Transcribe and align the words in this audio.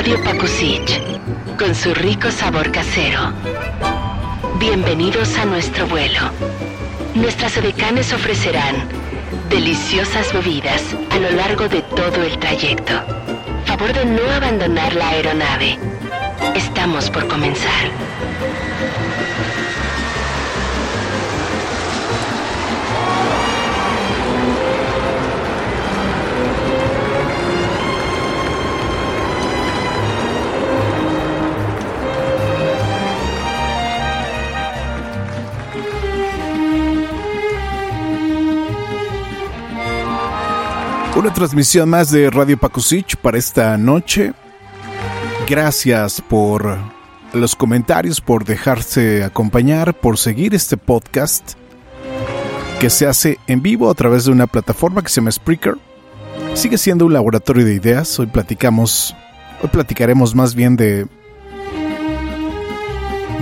Radio 0.00 0.16
con 1.58 1.74
su 1.74 1.92
rico 1.92 2.30
sabor 2.30 2.72
casero. 2.72 3.34
Bienvenidos 4.58 5.36
a 5.36 5.44
nuestro 5.44 5.86
vuelo. 5.88 6.20
Nuestras 7.14 7.58
edecanes 7.58 8.10
ofrecerán 8.10 8.76
deliciosas 9.50 10.32
bebidas 10.32 10.82
a 11.10 11.18
lo 11.18 11.30
largo 11.32 11.68
de 11.68 11.82
todo 11.82 12.22
el 12.22 12.38
trayecto. 12.38 12.94
Favor 13.66 13.92
de 13.92 14.06
no 14.06 14.22
abandonar 14.30 14.94
la 14.94 15.10
aeronave. 15.10 15.78
Estamos 16.54 17.10
por 17.10 17.28
comenzar. 17.28 17.90
Una 41.16 41.32
transmisión 41.34 41.90
más 41.90 42.10
de 42.10 42.30
Radio 42.30 42.56
Pakusich 42.56 43.16
para 43.16 43.36
esta 43.36 43.76
noche. 43.76 44.32
Gracias 45.48 46.20
por 46.20 46.78
los 47.32 47.56
comentarios, 47.56 48.20
por 48.20 48.44
dejarse 48.44 49.24
acompañar, 49.24 49.92
por 49.92 50.18
seguir 50.18 50.54
este 50.54 50.76
podcast 50.76 51.54
que 52.78 52.88
se 52.88 53.06
hace 53.06 53.38
en 53.48 53.60
vivo 53.60 53.90
a 53.90 53.94
través 53.94 54.24
de 54.24 54.30
una 54.30 54.46
plataforma 54.46 55.02
que 55.02 55.08
se 55.08 55.20
llama 55.20 55.32
Spreaker. 55.32 55.76
Sigue 56.54 56.78
siendo 56.78 57.06
un 57.06 57.12
laboratorio 57.12 57.66
de 57.66 57.74
ideas. 57.74 58.18
Hoy 58.18 58.26
platicamos, 58.26 59.14
hoy 59.62 59.68
platicaremos 59.68 60.34
más 60.34 60.54
bien 60.54 60.76
de 60.76 61.06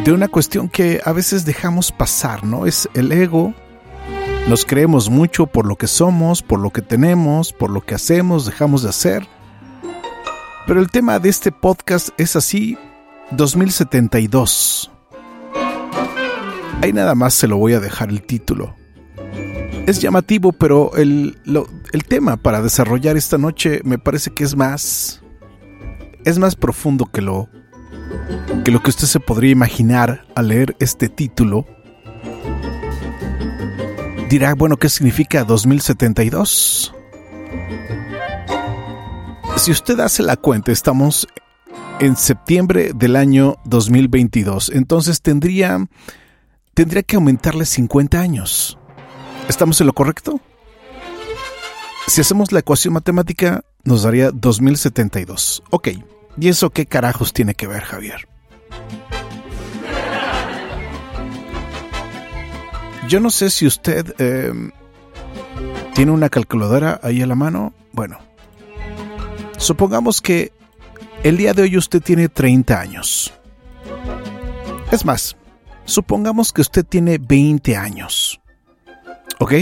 de 0.04 0.12
una 0.12 0.28
cuestión 0.28 0.70
que 0.70 1.02
a 1.04 1.12
veces 1.12 1.44
dejamos 1.44 1.92
pasar, 1.92 2.42
¿no? 2.44 2.64
Es 2.64 2.88
el 2.94 3.12
ego 3.12 3.52
nos 4.48 4.64
creemos 4.64 5.10
mucho 5.10 5.46
por 5.46 5.66
lo 5.66 5.76
que 5.76 5.86
somos, 5.86 6.42
por 6.42 6.58
lo 6.58 6.70
que 6.70 6.80
tenemos, 6.80 7.52
por 7.52 7.68
lo 7.68 7.82
que 7.82 7.94
hacemos, 7.94 8.46
dejamos 8.46 8.82
de 8.82 8.88
hacer. 8.88 9.28
Pero 10.66 10.80
el 10.80 10.90
tema 10.90 11.18
de 11.18 11.28
este 11.28 11.52
podcast 11.52 12.08
es 12.16 12.34
así 12.34 12.78
2072. 13.32 14.90
Ahí 16.80 16.94
nada 16.94 17.14
más 17.14 17.34
se 17.34 17.46
lo 17.46 17.58
voy 17.58 17.74
a 17.74 17.80
dejar 17.80 18.08
el 18.08 18.22
título. 18.22 18.74
Es 19.86 20.00
llamativo, 20.00 20.52
pero 20.52 20.96
el, 20.96 21.38
el 21.92 22.04
tema 22.04 22.38
para 22.38 22.62
desarrollar 22.62 23.18
esta 23.18 23.36
noche 23.36 23.80
me 23.84 23.98
parece 23.98 24.30
que 24.30 24.44
es 24.44 24.56
más. 24.56 25.22
es 26.24 26.38
más 26.38 26.56
profundo 26.56 27.04
que 27.04 27.20
lo. 27.20 27.50
que 28.64 28.70
lo 28.70 28.82
que 28.82 28.90
usted 28.90 29.08
se 29.08 29.20
podría 29.20 29.50
imaginar 29.50 30.26
al 30.34 30.48
leer 30.48 30.74
este 30.78 31.10
título 31.10 31.66
dirá, 34.28 34.54
bueno, 34.54 34.76
¿qué 34.76 34.88
significa 34.88 35.44
2072? 35.44 36.94
Si 39.56 39.70
usted 39.70 39.98
hace 40.00 40.22
la 40.22 40.36
cuenta, 40.36 40.70
estamos 40.70 41.26
en 42.00 42.16
septiembre 42.16 42.92
del 42.94 43.16
año 43.16 43.56
2022, 43.64 44.70
entonces 44.74 45.20
tendría, 45.20 45.84
tendría 46.74 47.02
que 47.02 47.16
aumentarle 47.16 47.64
50 47.64 48.20
años. 48.20 48.78
¿Estamos 49.48 49.80
en 49.80 49.86
lo 49.86 49.94
correcto? 49.94 50.40
Si 52.06 52.20
hacemos 52.20 52.52
la 52.52 52.60
ecuación 52.60 52.94
matemática, 52.94 53.64
nos 53.84 54.02
daría 54.02 54.30
2072. 54.30 55.62
Ok, 55.70 55.88
¿y 56.38 56.48
eso 56.48 56.70
qué 56.70 56.86
carajos 56.86 57.32
tiene 57.32 57.54
que 57.54 57.66
ver, 57.66 57.82
Javier? 57.82 58.28
Yo 63.08 63.20
no 63.20 63.30
sé 63.30 63.48
si 63.48 63.66
usted 63.66 64.14
eh, 64.18 64.52
tiene 65.94 66.12
una 66.12 66.28
calculadora 66.28 67.00
ahí 67.02 67.22
a 67.22 67.26
la 67.26 67.34
mano. 67.34 67.72
Bueno, 67.92 68.18
supongamos 69.56 70.20
que 70.20 70.52
el 71.22 71.38
día 71.38 71.54
de 71.54 71.62
hoy 71.62 71.78
usted 71.78 72.02
tiene 72.02 72.28
30 72.28 72.78
años. 72.78 73.32
Es 74.92 75.06
más, 75.06 75.36
supongamos 75.86 76.52
que 76.52 76.60
usted 76.60 76.84
tiene 76.84 77.16
20 77.16 77.76
años. 77.76 78.42
¿Ok? 79.38 79.54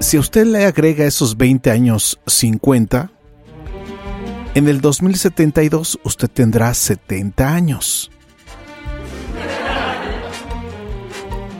Si 0.00 0.16
usted 0.18 0.46
le 0.46 0.64
agrega 0.64 1.04
esos 1.04 1.36
20 1.36 1.70
años 1.70 2.18
50, 2.26 3.10
en 4.54 4.68
el 4.68 4.80
2072 4.80 5.98
usted 6.04 6.30
tendrá 6.30 6.72
70 6.72 7.54
años. 7.54 8.10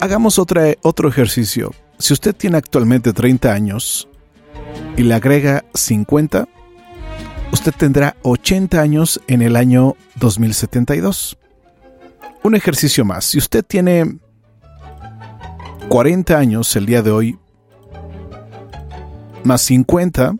Hagamos 0.04 0.38
otra, 0.38 0.74
otro 0.82 1.08
ejercicio. 1.08 1.70
Si 1.98 2.12
usted 2.12 2.36
tiene 2.36 2.58
actualmente 2.58 3.14
30 3.14 3.50
años 3.50 4.06
y 4.98 5.02
le 5.02 5.14
agrega 5.14 5.64
50, 5.72 6.46
usted 7.50 7.72
tendrá 7.72 8.14
80 8.20 8.82
años 8.82 9.18
en 9.28 9.40
el 9.40 9.56
año 9.56 9.96
2072. 10.16 11.38
Un 12.42 12.54
ejercicio 12.54 13.06
más. 13.06 13.24
Si 13.24 13.38
usted 13.38 13.64
tiene 13.64 14.18
40 15.88 16.36
años 16.36 16.76
el 16.76 16.84
día 16.84 17.00
de 17.00 17.10
hoy, 17.10 17.38
más 19.42 19.62
50, 19.62 20.36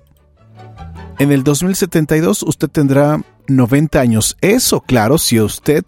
en 1.21 1.33
el 1.33 1.43
2072 1.43 2.43
usted 2.43 2.69
tendrá 2.69 3.19
90 3.47 3.99
años. 3.99 4.37
Eso, 4.43 4.83
claro, 4.83 5.17
si 5.17 5.41
usted 5.41 5.87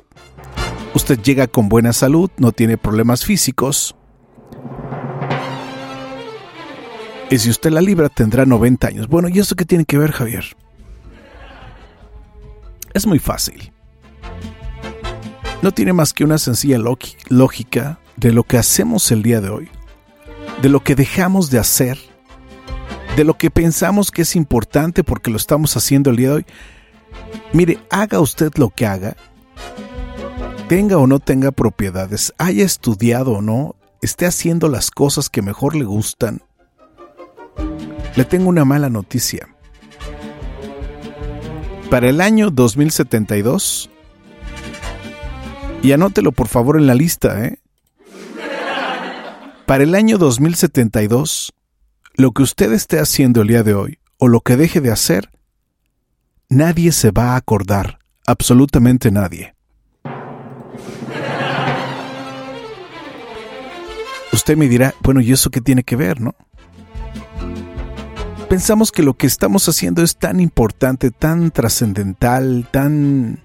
usted 0.96 1.20
llega 1.20 1.46
con 1.46 1.68
buena 1.68 1.92
salud, 1.92 2.30
no 2.38 2.52
tiene 2.52 2.78
problemas 2.78 3.24
físicos. 3.24 3.94
Y 7.30 7.38
si 7.38 7.50
usted 7.50 7.70
la 7.70 7.82
libra, 7.82 8.08
tendrá 8.08 8.46
90 8.46 8.88
años. 8.88 9.08
Bueno, 9.08 9.28
¿y 9.28 9.38
eso 9.38 9.54
qué 9.56 9.64
tiene 9.64 9.84
que 9.84 9.98
ver, 9.98 10.12
Javier? 10.12 10.44
Es 12.94 13.06
muy 13.06 13.18
fácil. 13.18 13.72
No 15.60 15.72
tiene 15.72 15.92
más 15.92 16.12
que 16.12 16.24
una 16.24 16.38
sencilla 16.38 16.78
lógica 17.28 17.98
de 18.16 18.32
lo 18.32 18.44
que 18.44 18.56
hacemos 18.56 19.10
el 19.10 19.22
día 19.22 19.40
de 19.40 19.50
hoy, 19.50 19.68
de 20.62 20.68
lo 20.70 20.82
que 20.82 20.94
dejamos 20.94 21.50
de 21.50 21.58
hacer, 21.58 21.98
de 23.16 23.24
lo 23.24 23.34
que 23.34 23.50
pensamos 23.50 24.10
que 24.10 24.22
es 24.22 24.34
importante 24.34 25.04
porque 25.04 25.30
lo 25.30 25.36
estamos 25.36 25.76
haciendo 25.76 26.10
el 26.10 26.16
día 26.16 26.28
de 26.28 26.34
hoy. 26.36 26.46
Mire, 27.52 27.78
haga 27.90 28.20
usted 28.20 28.52
lo 28.56 28.70
que 28.70 28.86
haga, 28.86 29.16
tenga 30.68 30.98
o 30.98 31.06
no 31.06 31.20
tenga 31.20 31.52
propiedades, 31.52 32.32
haya 32.38 32.64
estudiado 32.64 33.32
o 33.32 33.42
no, 33.42 33.76
esté 34.02 34.26
haciendo 34.26 34.68
las 34.68 34.90
cosas 34.90 35.30
que 35.30 35.42
mejor 35.42 35.76
le 35.76 35.84
gustan, 35.84 36.42
le 38.16 38.24
tengo 38.24 38.48
una 38.48 38.64
mala 38.64 38.88
noticia. 38.88 39.48
Para 41.90 42.08
el 42.08 42.20
año 42.20 42.50
2072, 42.50 43.90
y 45.82 45.92
anótelo 45.92 46.32
por 46.32 46.48
favor 46.48 46.78
en 46.78 46.86
la 46.88 46.94
lista, 46.94 47.44
¿eh? 47.44 47.60
Para 49.66 49.84
el 49.84 49.94
año 49.94 50.18
2072, 50.18 51.52
lo 52.14 52.32
que 52.32 52.42
usted 52.42 52.72
esté 52.72 52.98
haciendo 52.98 53.42
el 53.42 53.48
día 53.48 53.62
de 53.62 53.74
hoy 53.74 53.98
o 54.18 54.28
lo 54.28 54.40
que 54.40 54.56
deje 54.56 54.80
de 54.80 54.90
hacer, 54.90 55.30
nadie 56.48 56.90
se 56.92 57.10
va 57.10 57.32
a 57.32 57.36
acordar, 57.36 57.98
absolutamente 58.26 59.10
nadie. 59.10 59.55
Usted 64.36 64.54
me 64.58 64.68
dirá, 64.68 64.94
bueno, 65.02 65.22
¿y 65.22 65.32
eso 65.32 65.48
qué 65.48 65.62
tiene 65.62 65.82
que 65.82 65.96
ver, 65.96 66.20
no? 66.20 66.34
Pensamos 68.50 68.92
que 68.92 69.02
lo 69.02 69.14
que 69.14 69.26
estamos 69.26 69.66
haciendo 69.66 70.02
es 70.02 70.18
tan 70.18 70.40
importante, 70.40 71.10
tan 71.10 71.50
trascendental, 71.50 72.68
tan... 72.70 73.40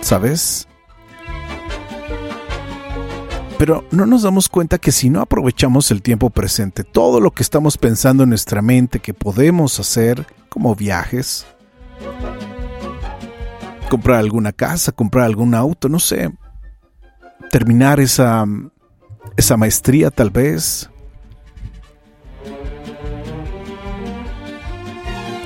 ¿Sabes? 0.00 0.68
Pero 3.58 3.84
no 3.90 4.06
nos 4.06 4.22
damos 4.22 4.48
cuenta 4.48 4.78
que 4.78 4.92
si 4.92 5.10
no 5.10 5.20
aprovechamos 5.20 5.90
el 5.90 6.00
tiempo 6.00 6.30
presente, 6.30 6.84
todo 6.84 7.18
lo 7.18 7.32
que 7.32 7.42
estamos 7.42 7.76
pensando 7.76 8.22
en 8.22 8.28
nuestra 8.28 8.62
mente 8.62 9.00
que 9.00 9.14
podemos 9.14 9.80
hacer, 9.80 10.28
como 10.48 10.76
viajes, 10.76 11.44
comprar 13.90 14.20
alguna 14.20 14.52
casa, 14.52 14.92
comprar 14.92 15.24
algún 15.24 15.56
auto, 15.56 15.88
no 15.88 15.98
sé, 15.98 16.32
terminar 17.50 17.98
esa, 17.98 18.46
esa 19.36 19.56
maestría 19.56 20.10
tal 20.10 20.30
vez. 20.30 20.90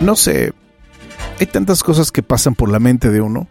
No 0.01 0.15
sé, 0.15 0.53
hay 1.41 1.47
tantas 1.47 1.83
cosas 1.83 2.13
que 2.13 2.23
pasan 2.23 2.55
por 2.55 2.71
la 2.71 2.79
mente 2.79 3.11
de 3.11 3.21
uno. 3.21 3.49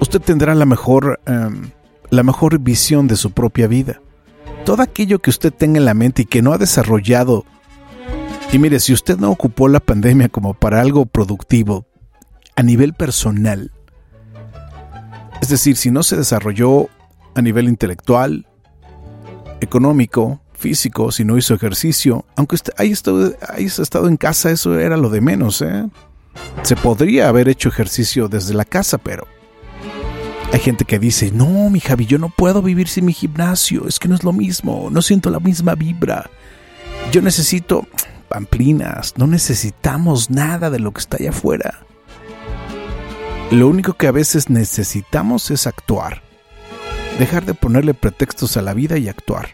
Usted 0.00 0.20
tendrá 0.20 0.54
la 0.54 0.66
mejor, 0.66 1.20
em, 1.26 1.70
la 2.10 2.22
mejor 2.22 2.58
visión 2.58 3.08
de 3.08 3.16
su 3.16 3.32
propia 3.32 3.66
vida. 3.66 4.00
Todo 4.64 4.82
aquello 4.82 5.20
que 5.20 5.30
usted 5.30 5.52
tenga 5.52 5.78
en 5.78 5.84
la 5.84 5.94
mente 5.94 6.22
y 6.22 6.26
que 6.26 6.42
no 6.42 6.52
ha 6.52 6.58
desarrollado. 6.58 7.44
Y 8.52 8.58
mire, 8.58 8.80
si 8.80 8.92
usted 8.92 9.18
no 9.18 9.30
ocupó 9.30 9.68
la 9.68 9.80
pandemia 9.80 10.28
como 10.28 10.54
para 10.54 10.80
algo 10.80 11.06
productivo 11.06 11.86
a 12.56 12.62
nivel 12.62 12.94
personal, 12.94 13.72
es 15.40 15.48
decir, 15.48 15.76
si 15.76 15.90
no 15.90 16.02
se 16.02 16.16
desarrolló 16.16 16.88
a 17.34 17.42
nivel 17.42 17.68
intelectual, 17.68 18.46
económico, 19.60 20.40
físico, 20.52 21.12
si 21.12 21.24
no 21.24 21.36
hizo 21.36 21.54
ejercicio, 21.54 22.24
aunque 22.36 22.56
haya 22.76 22.92
estado, 22.92 23.34
estado 23.58 24.08
en 24.08 24.16
casa, 24.16 24.50
eso 24.50 24.78
era 24.78 24.96
lo 24.96 25.10
de 25.10 25.20
menos. 25.20 25.60
¿eh? 25.62 25.88
Se 26.62 26.76
podría 26.76 27.28
haber 27.28 27.48
hecho 27.48 27.68
ejercicio 27.68 28.28
desde 28.28 28.54
la 28.54 28.64
casa, 28.64 28.98
pero 28.98 29.26
hay 30.52 30.60
gente 30.60 30.84
que 30.84 30.98
dice, 30.98 31.30
no, 31.32 31.68
mi 31.70 31.80
Javi, 31.80 32.06
yo 32.06 32.18
no 32.18 32.28
puedo 32.28 32.62
vivir 32.62 32.88
sin 32.88 33.04
mi 33.04 33.12
gimnasio, 33.12 33.86
es 33.88 33.98
que 33.98 34.08
no 34.08 34.14
es 34.14 34.24
lo 34.24 34.32
mismo, 34.32 34.88
no 34.90 35.02
siento 35.02 35.30
la 35.30 35.40
misma 35.40 35.74
vibra. 35.74 36.30
Yo 37.12 37.20
necesito 37.22 37.86
pamplinas, 38.28 39.14
no 39.16 39.26
necesitamos 39.26 40.30
nada 40.30 40.70
de 40.70 40.78
lo 40.78 40.92
que 40.92 41.00
está 41.00 41.18
allá 41.18 41.30
afuera. 41.30 41.80
Lo 43.50 43.68
único 43.68 43.92
que 43.92 44.06
a 44.06 44.12
veces 44.12 44.50
necesitamos 44.50 45.50
es 45.50 45.66
actuar. 45.66 46.23
Dejar 47.18 47.44
de 47.44 47.54
ponerle 47.54 47.94
pretextos 47.94 48.56
a 48.56 48.62
la 48.62 48.74
vida 48.74 48.98
y 48.98 49.08
actuar 49.08 49.48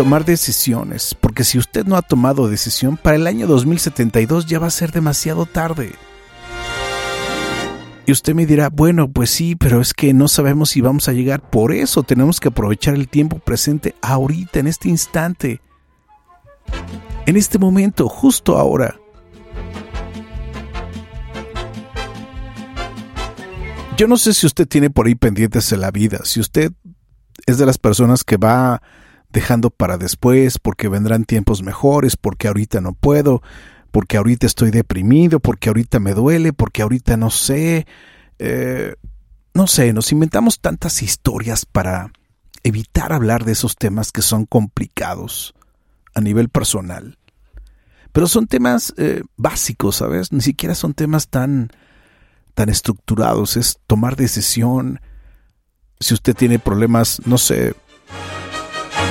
tomar 0.00 0.24
decisiones, 0.24 1.14
porque 1.14 1.44
si 1.44 1.58
usted 1.58 1.84
no 1.84 1.94
ha 1.94 2.00
tomado 2.00 2.48
decisión, 2.48 2.96
para 2.96 3.16
el 3.16 3.26
año 3.26 3.46
2072 3.46 4.46
ya 4.46 4.58
va 4.58 4.68
a 4.68 4.70
ser 4.70 4.92
demasiado 4.92 5.44
tarde. 5.44 5.92
Y 8.06 8.12
usted 8.12 8.34
me 8.34 8.46
dirá, 8.46 8.70
bueno, 8.70 9.10
pues 9.12 9.28
sí, 9.28 9.56
pero 9.56 9.80
es 9.80 9.92
que 9.92 10.14
no 10.14 10.26
sabemos 10.26 10.70
si 10.70 10.80
vamos 10.80 11.08
a 11.08 11.12
llegar. 11.12 11.42
Por 11.42 11.74
eso 11.74 12.02
tenemos 12.02 12.40
que 12.40 12.48
aprovechar 12.48 12.94
el 12.94 13.08
tiempo 13.08 13.40
presente 13.40 13.94
ahorita, 14.00 14.58
en 14.60 14.68
este 14.68 14.88
instante. 14.88 15.60
En 17.26 17.36
este 17.36 17.58
momento, 17.58 18.08
justo 18.08 18.56
ahora. 18.56 18.98
Yo 24.00 24.08
no 24.08 24.16
sé 24.16 24.32
si 24.32 24.46
usted 24.46 24.66
tiene 24.66 24.88
por 24.88 25.06
ahí 25.08 25.14
pendientes 25.14 25.72
en 25.72 25.82
la 25.82 25.90
vida, 25.90 26.20
si 26.24 26.40
usted 26.40 26.72
es 27.44 27.58
de 27.58 27.66
las 27.66 27.76
personas 27.76 28.24
que 28.24 28.38
va 28.38 28.80
dejando 29.28 29.68
para 29.68 29.98
después, 29.98 30.58
porque 30.58 30.88
vendrán 30.88 31.26
tiempos 31.26 31.62
mejores, 31.62 32.16
porque 32.16 32.48
ahorita 32.48 32.80
no 32.80 32.94
puedo, 32.94 33.42
porque 33.90 34.16
ahorita 34.16 34.46
estoy 34.46 34.70
deprimido, 34.70 35.38
porque 35.38 35.68
ahorita 35.68 36.00
me 36.00 36.14
duele, 36.14 36.54
porque 36.54 36.80
ahorita 36.80 37.18
no 37.18 37.28
sé. 37.28 37.86
Eh, 38.38 38.94
no 39.52 39.66
sé, 39.66 39.92
nos 39.92 40.12
inventamos 40.12 40.60
tantas 40.60 41.02
historias 41.02 41.66
para 41.66 42.10
evitar 42.62 43.12
hablar 43.12 43.44
de 43.44 43.52
esos 43.52 43.76
temas 43.76 44.12
que 44.12 44.22
son 44.22 44.46
complicados 44.46 45.54
a 46.14 46.22
nivel 46.22 46.48
personal. 46.48 47.18
Pero 48.12 48.28
son 48.28 48.46
temas 48.46 48.94
eh, 48.96 49.24
básicos, 49.36 49.96
¿sabes? 49.96 50.32
Ni 50.32 50.40
siquiera 50.40 50.74
son 50.74 50.94
temas 50.94 51.28
tan, 51.28 51.68
tan 52.54 52.68
estructurados. 52.68 53.56
Es 53.56 53.78
tomar 53.86 54.16
decisión. 54.16 55.00
Si 55.98 56.14
usted 56.14 56.34
tiene 56.34 56.58
problemas, 56.58 57.20
no 57.26 57.38
sé, 57.38 57.74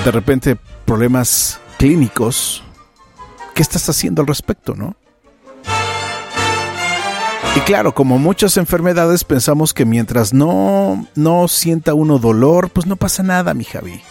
de 0.05 0.11
repente 0.11 0.57
problemas 0.85 1.59
clínicos, 1.77 2.63
¿qué 3.53 3.61
estás 3.61 3.87
haciendo 3.89 4.21
al 4.21 4.27
respecto, 4.27 4.75
no? 4.75 4.95
Y 7.55 7.59
claro, 7.61 7.93
como 7.93 8.17
muchas 8.19 8.57
enfermedades 8.57 9.23
pensamos 9.23 9.73
que 9.73 9.85
mientras 9.85 10.33
no 10.33 11.07
no 11.15 11.47
sienta 11.47 11.93
uno 11.93 12.19
dolor, 12.19 12.69
pues 12.69 12.85
no 12.85 12.95
pasa 12.95 13.23
nada, 13.23 13.53
mi 13.53 13.63
Javi. 13.63 14.01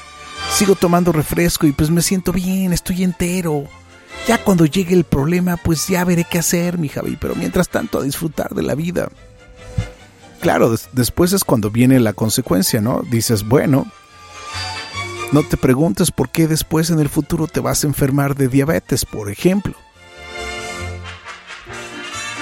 Sigo 0.53 0.75
tomando 0.75 1.13
refresco 1.13 1.67
y 1.67 1.73
pues 1.73 1.91
me 1.91 2.03
siento 2.03 2.33
bien, 2.33 2.73
estoy 2.73 3.05
entero. 3.05 3.65
Ya 4.26 4.43
cuando 4.43 4.67
llegue 4.67 4.94
el 4.94 5.05
problema, 5.05 5.56
pues 5.56 5.87
ya 5.88 6.05
veré 6.05 6.26
qué 6.29 6.38
hacer, 6.38 6.76
mi 6.76 6.88
Javi, 6.88 7.17
pero 7.19 7.35
mientras 7.35 7.69
tanto 7.69 7.99
a 7.99 8.03
disfrutar 8.03 8.55
de 8.55 8.62
la 8.62 8.75
vida. 8.75 9.09
Claro, 10.41 10.75
después 10.93 11.32
es 11.32 11.44
cuando 11.44 11.70
viene 11.70 11.99
la 11.99 12.12
consecuencia, 12.12 12.81
¿no? 12.81 13.03
Dices, 13.11 13.47
bueno, 13.47 13.91
no 15.32 15.43
te 15.43 15.56
preguntes 15.56 16.11
por 16.11 16.31
qué 16.31 16.47
después 16.47 16.91
en 16.91 17.00
el 17.00 17.09
futuro 17.09 17.47
te 17.47 17.61
vas 17.61 17.85
a 17.85 17.87
enfermar 17.87 18.35
de 18.35 18.49
diabetes, 18.49 19.05
por 19.05 19.31
ejemplo. 19.31 19.75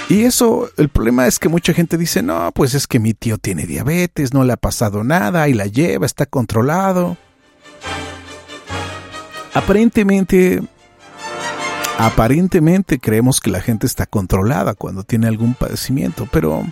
Y 0.09 0.23
eso, 0.23 0.69
el 0.77 0.87
problema 0.87 1.27
es 1.27 1.37
que 1.37 1.49
mucha 1.49 1.73
gente 1.73 1.97
dice, 1.97 2.21
no, 2.21 2.51
pues 2.53 2.73
es 2.75 2.87
que 2.87 2.99
mi 2.99 3.13
tío 3.13 3.37
tiene 3.37 3.65
diabetes, 3.65 4.33
no 4.33 4.45
le 4.45 4.53
ha 4.53 4.57
pasado 4.57 5.03
nada 5.03 5.49
y 5.49 5.53
la 5.53 5.65
lleva, 5.65 6.05
está 6.05 6.25
controlado. 6.25 7.17
Aparentemente, 9.53 10.61
aparentemente 11.97 12.99
creemos 12.99 13.39
que 13.39 13.49
la 13.49 13.61
gente 13.61 13.87
está 13.87 14.05
controlada 14.05 14.73
cuando 14.73 15.03
tiene 15.03 15.27
algún 15.27 15.53
padecimiento, 15.53 16.27
pero 16.31 16.65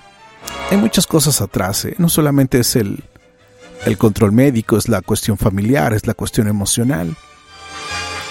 hay 0.72 0.78
muchas 0.78 1.08
cosas 1.08 1.42
atrás, 1.42 1.86
¿eh? 1.86 1.96
no 1.98 2.10
solamente 2.10 2.60
es 2.60 2.76
el, 2.76 3.04
el 3.86 3.98
control 3.98 4.32
médico, 4.32 4.78
es 4.78 4.90
la 4.90 5.02
cuestión 5.02 5.38
familiar, 5.38 5.94
es 5.94 6.08
la 6.08 6.14
cuestión 6.14 6.48
emocional. 6.48 7.16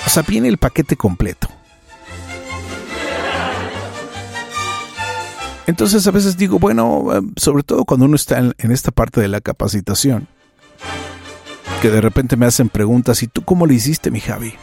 O 0.07 0.11
sea, 0.11 0.23
viene 0.23 0.49
el 0.49 0.59
paquete 0.59 0.97
completo. 0.97 1.49
Entonces 5.67 6.07
a 6.07 6.11
veces 6.11 6.37
digo, 6.37 6.59
bueno, 6.59 7.09
eh, 7.15 7.23
sobre 7.37 7.63
todo 7.63 7.85
cuando 7.85 8.07
uno 8.07 8.17
está 8.17 8.39
en, 8.39 8.73
esta 8.73 8.91
parte 8.91 9.21
de 9.21 9.29
la 9.29 9.41
capacitación, 9.41 10.29
que 11.81 11.91
de 11.91 12.01
repente 12.01 12.37
me 12.37 12.47
hacen 12.47 12.69
preguntas, 12.69 13.23
¿y 13.23 13.29
tú 13.29 13.43
cómo 13.45 13.67
le 13.67 13.75
hiciste, 13.75 14.11
mi 14.11 14.21
Javi? 14.21 14.55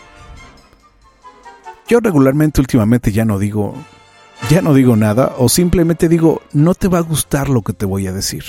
Yo 1.92 2.00
regularmente 2.00 2.62
últimamente 2.62 3.12
ya 3.12 3.26
no 3.26 3.38
digo, 3.38 3.76
ya 4.50 4.62
no 4.62 4.74
digo 4.74 4.96
nada, 4.96 5.36
o 5.38 5.50
simplemente 5.50 6.08
digo, 6.08 6.42
no 6.54 6.74
te 6.74 6.88
va 6.88 7.00
a 7.00 7.02
gustar 7.02 7.50
lo 7.50 7.64
que 7.64 7.74
te 7.74 7.86
voy 7.86 8.08
a 8.08 8.14
decir. 8.14 8.46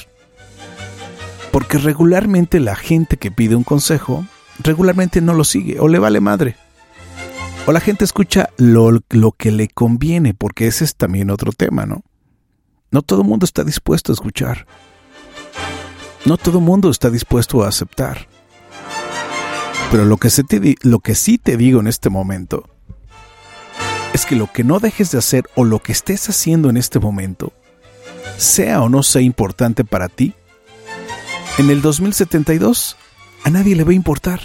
Porque 1.50 1.78
regularmente 1.78 2.60
la 2.60 2.76
gente 2.76 3.16
que 3.16 3.32
pide 3.32 3.56
un 3.56 3.64
consejo, 3.64 4.24
regularmente 4.60 5.20
no 5.20 5.34
lo 5.34 5.42
sigue 5.42 5.80
o 5.80 5.88
le 5.88 5.98
vale 5.98 6.20
madre. 6.20 6.54
O 7.66 7.72
la 7.72 7.80
gente 7.80 8.04
escucha 8.04 8.48
lo, 8.58 9.00
lo 9.10 9.32
que 9.32 9.50
le 9.50 9.66
conviene, 9.66 10.34
porque 10.34 10.68
ese 10.68 10.84
es 10.84 10.94
también 10.94 11.28
otro 11.28 11.50
tema, 11.50 11.84
¿no? 11.84 12.04
No 12.92 13.02
todo 13.02 13.22
el 13.22 13.26
mundo 13.28 13.44
está 13.44 13.64
dispuesto 13.64 14.12
a 14.12 14.14
escuchar. 14.14 14.68
No 16.26 16.36
todo 16.36 16.58
el 16.58 16.64
mundo 16.64 16.90
está 16.90 17.10
dispuesto 17.10 17.64
a 17.64 17.68
aceptar. 17.70 18.28
Pero 19.90 20.04
lo 20.04 20.16
que, 20.18 20.30
se 20.30 20.44
te 20.44 20.76
lo 20.82 21.00
que 21.00 21.16
sí 21.16 21.38
te 21.38 21.56
digo 21.56 21.80
en 21.80 21.88
este 21.88 22.08
momento 22.08 22.71
es 24.12 24.26
que 24.26 24.36
lo 24.36 24.50
que 24.52 24.64
no 24.64 24.78
dejes 24.78 25.10
de 25.10 25.18
hacer 25.18 25.48
o 25.54 25.64
lo 25.64 25.80
que 25.80 25.92
estés 25.92 26.28
haciendo 26.28 26.68
en 26.70 26.76
este 26.76 26.98
momento, 26.98 27.52
sea 28.36 28.82
o 28.82 28.88
no 28.88 29.02
sea 29.02 29.22
importante 29.22 29.84
para 29.84 30.08
ti, 30.08 30.34
en 31.58 31.70
el 31.70 31.82
2072 31.82 32.96
a 33.44 33.50
nadie 33.50 33.76
le 33.76 33.84
va 33.84 33.90
a 33.90 33.94
importar. 33.94 34.40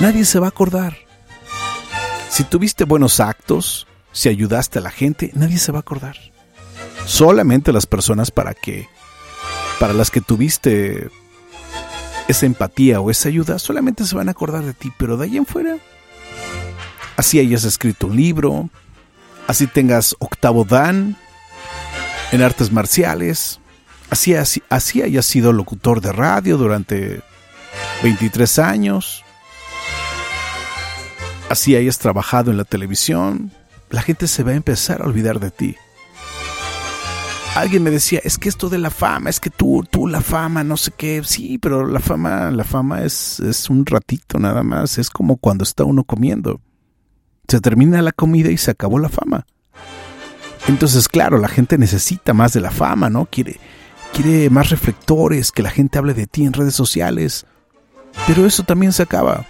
Nadie 0.00 0.24
se 0.24 0.38
va 0.38 0.46
a 0.46 0.50
acordar. 0.50 0.96
Si 2.28 2.44
tuviste 2.44 2.84
buenos 2.84 3.20
actos, 3.20 3.86
si 4.12 4.28
ayudaste 4.28 4.78
a 4.78 4.82
la 4.82 4.90
gente, 4.90 5.30
nadie 5.34 5.58
se 5.58 5.72
va 5.72 5.78
a 5.78 5.80
acordar. 5.80 6.16
Solamente 7.04 7.72
las 7.72 7.86
personas 7.86 8.30
para 8.30 8.54
que 8.54 8.88
para 9.78 9.92
las 9.92 10.10
que 10.10 10.20
tuviste 10.20 11.10
esa 12.28 12.46
empatía 12.46 13.00
o 13.00 13.10
esa 13.10 13.28
ayuda, 13.28 13.58
solamente 13.58 14.04
se 14.04 14.14
van 14.14 14.28
a 14.28 14.32
acordar 14.32 14.64
de 14.64 14.74
ti, 14.74 14.92
pero 14.96 15.16
de 15.16 15.24
ahí 15.24 15.36
en 15.36 15.46
fuera 15.46 15.76
así 17.22 17.38
hayas 17.38 17.62
escrito 17.62 18.08
un 18.08 18.16
libro, 18.16 18.68
así 19.46 19.68
tengas 19.68 20.16
octavo 20.18 20.64
dan 20.64 21.16
en 22.32 22.42
artes 22.42 22.72
marciales, 22.72 23.60
así, 24.10 24.34
así, 24.34 24.60
así 24.68 25.02
haya 25.02 25.22
sido 25.22 25.52
locutor 25.52 26.00
de 26.00 26.10
radio 26.10 26.56
durante 26.56 27.22
23 28.02 28.58
años, 28.58 29.22
así 31.48 31.76
hayas 31.76 32.00
trabajado 32.00 32.50
en 32.50 32.56
la 32.56 32.64
televisión, 32.64 33.52
la 33.88 34.02
gente 34.02 34.26
se 34.26 34.42
va 34.42 34.50
a 34.50 34.56
empezar 34.56 35.00
a 35.00 35.04
olvidar 35.04 35.38
de 35.38 35.52
ti. 35.52 35.76
alguien 37.54 37.84
me 37.84 37.92
decía, 37.92 38.20
es 38.24 38.36
que 38.36 38.48
esto 38.48 38.68
de 38.68 38.78
la 38.78 38.90
fama, 38.90 39.30
es 39.30 39.38
que 39.38 39.50
tú, 39.50 39.86
tú 39.88 40.08
la 40.08 40.22
fama, 40.22 40.64
no 40.64 40.76
sé 40.76 40.90
qué, 40.90 41.22
sí, 41.24 41.58
pero 41.58 41.86
la 41.86 42.00
fama, 42.00 42.50
la 42.50 42.64
fama 42.64 43.04
es, 43.04 43.38
es 43.38 43.70
un 43.70 43.86
ratito 43.86 44.40
nada 44.40 44.64
más, 44.64 44.98
es 44.98 45.08
como 45.08 45.36
cuando 45.36 45.62
está 45.62 45.84
uno 45.84 46.02
comiendo. 46.02 46.60
Se 47.52 47.60
termina 47.60 48.00
la 48.00 48.12
comida 48.12 48.50
y 48.50 48.56
se 48.56 48.70
acabó 48.70 48.98
la 48.98 49.10
fama. 49.10 49.44
Entonces, 50.68 51.06
claro, 51.06 51.36
la 51.36 51.48
gente 51.48 51.76
necesita 51.76 52.32
más 52.32 52.54
de 52.54 52.62
la 52.62 52.70
fama, 52.70 53.10
¿no? 53.10 53.26
Quiere, 53.26 53.60
quiere 54.14 54.48
más 54.48 54.70
reflectores, 54.70 55.52
que 55.52 55.62
la 55.62 55.68
gente 55.68 55.98
hable 55.98 56.14
de 56.14 56.26
ti 56.26 56.46
en 56.46 56.54
redes 56.54 56.74
sociales. 56.74 57.44
Pero 58.26 58.46
eso 58.46 58.62
también 58.62 58.94
se 58.94 59.02
acaba. 59.02 59.44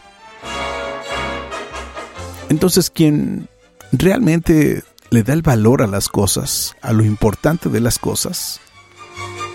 Entonces, 2.49 2.91
quien 2.91 3.49
realmente 3.93 4.83
le 5.11 5.23
da 5.23 5.33
el 5.33 5.43
valor 5.43 5.81
a 5.81 5.87
las 5.87 6.09
cosas, 6.09 6.75
a 6.83 6.93
lo 6.93 7.05
importante 7.05 7.69
de 7.69 7.79
las 7.79 8.01
cosas, 8.01 8.61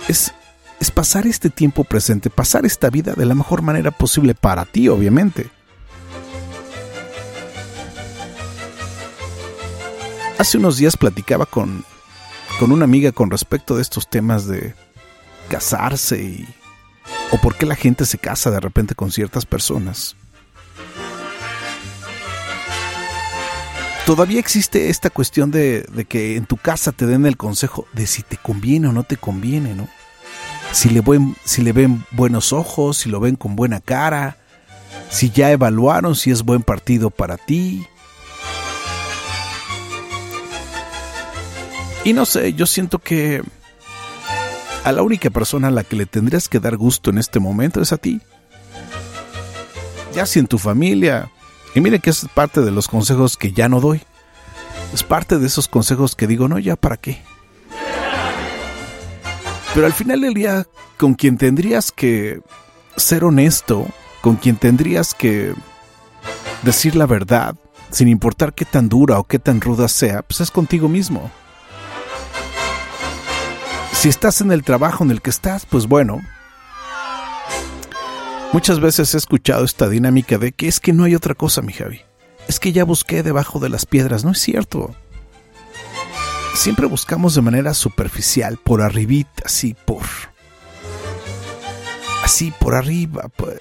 es, 0.08 0.34
es 0.80 0.90
pasar 0.90 1.28
este 1.28 1.50
tiempo 1.50 1.84
presente, 1.84 2.30
pasar 2.30 2.66
esta 2.66 2.90
vida 2.90 3.12
de 3.12 3.26
la 3.26 3.36
mejor 3.36 3.62
manera 3.62 3.92
posible 3.92 4.36
para 4.36 4.64
ti, 4.64 4.88
obviamente. 4.88 5.50
Hace 10.40 10.60
unos 10.60 10.78
días 10.78 10.96
platicaba 10.96 11.48
con, 11.48 11.84
con 12.60 12.72
una 12.72 12.86
amiga 12.86 13.12
con 13.12 13.32
respecto 13.32 13.76
de 13.76 13.82
estos 13.82 14.08
temas 14.08 14.46
de 14.46 14.76
casarse 15.50 16.22
y, 16.22 16.48
o 17.32 17.38
por 17.38 17.56
qué 17.56 17.66
la 17.66 17.76
gente 17.76 18.06
se 18.06 18.20
casa 18.20 18.52
de 18.52 18.60
repente 18.60 18.94
con 18.94 19.12
ciertas 19.12 19.48
personas. 19.48 20.16
Todavía 24.06 24.40
existe 24.40 24.90
esta 24.90 25.10
cuestión 25.10 25.50
de, 25.50 25.82
de, 25.82 26.06
que 26.06 26.38
en 26.38 26.46
tu 26.46 26.56
casa 26.56 26.92
te 26.92 27.08
den 27.08 27.26
el 27.26 27.36
consejo 27.36 27.88
de 27.94 28.06
si 28.06 28.22
te 28.22 28.38
conviene 28.38 28.88
o 28.88 28.94
no 28.94 29.04
te 29.04 29.18
conviene, 29.18 29.74
¿no? 29.74 29.90
Si 30.72 30.90
le, 30.90 31.02
ven, 31.02 31.36
si 31.46 31.64
le 31.64 31.74
ven 31.74 32.06
buenos 32.12 32.54
ojos, 32.54 32.98
si 32.98 33.10
lo 33.10 33.20
ven 33.20 33.36
con 33.36 33.56
buena 33.56 33.82
cara, 33.82 34.38
si 35.10 35.32
ya 35.32 35.52
evaluaron 35.52 36.16
si 36.16 36.30
es 36.30 36.44
buen 36.44 36.62
partido 36.62 37.10
para 37.10 37.38
ti. 37.38 37.88
Y 42.08 42.14
no 42.14 42.26
sé, 42.26 42.54
yo 42.54 42.66
siento 42.66 43.00
que 43.00 43.44
a 44.86 44.94
la 44.94 45.02
única 45.02 45.30
persona 45.30 45.68
a 45.68 45.72
la 45.72 45.84
que 45.84 45.98
le 45.98 46.06
tendrías 46.06 46.48
que 46.48 46.62
dar 46.62 46.78
gusto 46.78 47.10
en 47.10 47.18
este 47.18 47.42
momento 47.42 47.82
es 47.82 47.92
a 47.92 47.98
ti. 47.98 48.22
Ya 50.16 50.26
si 50.26 50.40
en 50.40 50.48
tu 50.48 50.58
familia, 50.58 51.30
y 51.76 51.82
mire 51.82 52.00
que 52.00 52.12
es 52.12 52.26
parte 52.34 52.62
de 52.62 52.72
los 52.72 52.88
consejos 52.88 53.36
que 53.36 53.52
ya 53.52 53.68
no 53.68 53.82
doy. 53.82 54.04
Es 54.94 55.04
parte 55.04 55.38
de 55.38 55.48
esos 55.48 55.68
consejos 55.68 56.16
que 56.16 56.28
digo, 56.28 56.48
no, 56.48 56.60
ya 56.60 56.78
para 56.78 56.96
qué. 56.96 57.22
Pero 59.74 59.86
al 59.86 59.92
final 59.92 60.22
del 60.22 60.34
día, 60.34 60.66
con 60.96 61.14
quien 61.14 61.38
tendrías 61.38 61.92
que 61.92 62.40
ser 62.96 63.26
honesto, 63.26 63.86
con 64.22 64.38
quien 64.38 64.56
tendrías 64.56 65.14
que 65.14 65.54
decir 66.64 66.96
la 66.96 67.06
verdad, 67.06 67.58
sin 67.92 68.08
importar 68.08 68.54
qué 68.54 68.64
tan 68.64 68.88
dura 68.88 69.20
o 69.20 69.26
qué 69.26 69.40
tan 69.40 69.60
ruda 69.60 69.90
sea, 69.90 70.22
pues 70.22 70.40
es 70.40 70.52
contigo 70.52 70.88
mismo. 70.88 71.30
Si 73.94 74.10
estás 74.10 74.42
en 74.42 74.52
el 74.52 74.64
trabajo 74.64 75.04
en 75.04 75.12
el 75.12 75.22
que 75.22 75.30
estás, 75.30 75.66
pues 75.66 75.88
bueno, 75.88 76.22
Muchas 78.54 78.80
veces 78.80 79.14
he 79.14 79.18
escuchado 79.18 79.66
esta 79.66 79.90
dinámica 79.90 80.38
de 80.38 80.54
que 80.54 80.68
es 80.68 80.80
que 80.80 80.94
no 80.94 81.04
hay 81.04 81.16
otra 81.16 81.36
cosa, 81.36 81.62
mi 81.62 81.74
Javi. 81.74 82.02
Es 82.48 82.60
que 82.60 82.72
ya 82.72 82.86
busqué 82.86 83.22
debajo 83.22 83.60
de 83.60 83.70
las 83.70 83.86
piedras. 83.86 84.24
No 84.24 84.32
es 84.32 84.40
cierto. 84.40 84.96
Siempre 86.56 86.86
buscamos 86.86 87.36
de 87.36 87.42
manera 87.42 87.74
superficial, 87.74 88.58
por 88.58 88.82
arribita, 88.82 89.44
así 89.46 89.76
por... 89.86 90.04
Así 92.24 92.52
por 92.52 92.74
arriba, 92.76 93.30
pues, 93.36 93.60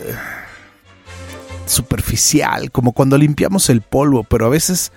superficial, 1.66 2.70
como 2.70 2.92
cuando 2.92 3.18
limpiamos 3.18 3.68
el 3.70 3.82
polvo, 3.82 4.24
pero 4.24 4.46
a 4.46 4.48
veces 4.48 4.92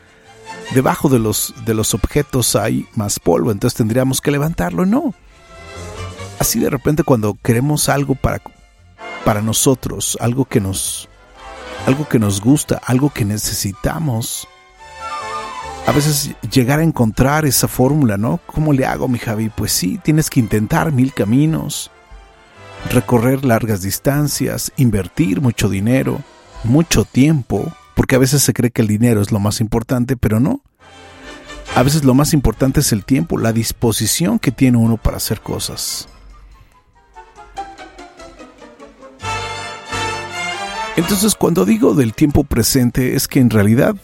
debajo 0.74 1.10
de 1.10 1.20
los, 1.20 1.54
de 1.66 1.74
los 1.74 1.94
objetos 1.94 2.56
hay 2.56 2.88
más 2.96 3.20
polvo, 3.20 3.52
entonces 3.52 3.78
tendríamos 3.78 4.22
que 4.22 4.32
levantarlo. 4.32 4.86
No. 4.86 5.14
Así 6.40 6.60
de 6.60 6.70
repente 6.70 7.04
cuando 7.04 7.38
queremos 7.44 7.90
algo 7.90 8.16
para 8.16 8.42
para 9.26 9.42
nosotros, 9.42 10.18
algo 10.22 10.46
que 10.46 10.62
nos 10.62 11.10
algo 11.86 12.08
que 12.08 12.20
nos 12.20 12.42
gusta, 12.42 12.82
algo 12.86 13.10
que 13.10 13.26
necesitamos. 13.26 14.48
A 15.88 15.92
veces 15.92 16.32
llegar 16.52 16.80
a 16.80 16.84
encontrar 16.84 17.46
esa 17.46 17.68
fórmula, 17.68 18.18
¿no? 18.18 18.40
¿Cómo 18.46 18.74
le 18.74 18.86
hago, 18.86 19.08
mi 19.08 19.18
Javi? 19.18 19.50
Pues 19.50 19.72
sí, 19.72 20.00
tienes 20.04 20.30
que 20.30 20.40
intentar 20.40 20.92
mil 20.92 21.14
caminos, 21.14 21.90
recorrer 22.92 23.44
largas 23.44 23.82
distancias, 23.82 24.72
invertir 24.78 25.42
mucho 25.42 25.68
dinero, 25.68 26.22
mucho 26.64 27.06
tiempo, 27.06 27.72
porque 28.00 28.16
a 28.16 28.20
veces 28.20 28.42
se 28.42 28.54
cree 28.54 28.72
que 28.72 28.82
el 28.82 28.88
dinero 28.88 29.22
es 29.22 29.34
lo 29.34 29.42
más 29.42 29.60
importante, 29.60 30.16
pero 30.16 30.40
no. 30.40 30.62
A 31.76 31.84
veces 31.84 32.06
lo 32.06 32.14
más 32.14 32.34
importante 32.34 32.80
es 32.80 32.94
el 32.94 33.04
tiempo, 33.04 33.38
la 33.38 33.52
disposición 33.52 34.40
que 34.40 34.54
tiene 34.54 34.78
uno 34.78 34.96
para 34.96 35.18
hacer 35.18 35.42
cosas. 35.42 36.08
Entonces 40.96 41.36
cuando 41.36 41.66
digo 41.66 41.94
del 41.94 42.14
tiempo 42.14 42.46
presente 42.46 43.18
es 43.18 43.28
que 43.28 43.42
en 43.42 43.50
realidad 43.50 43.98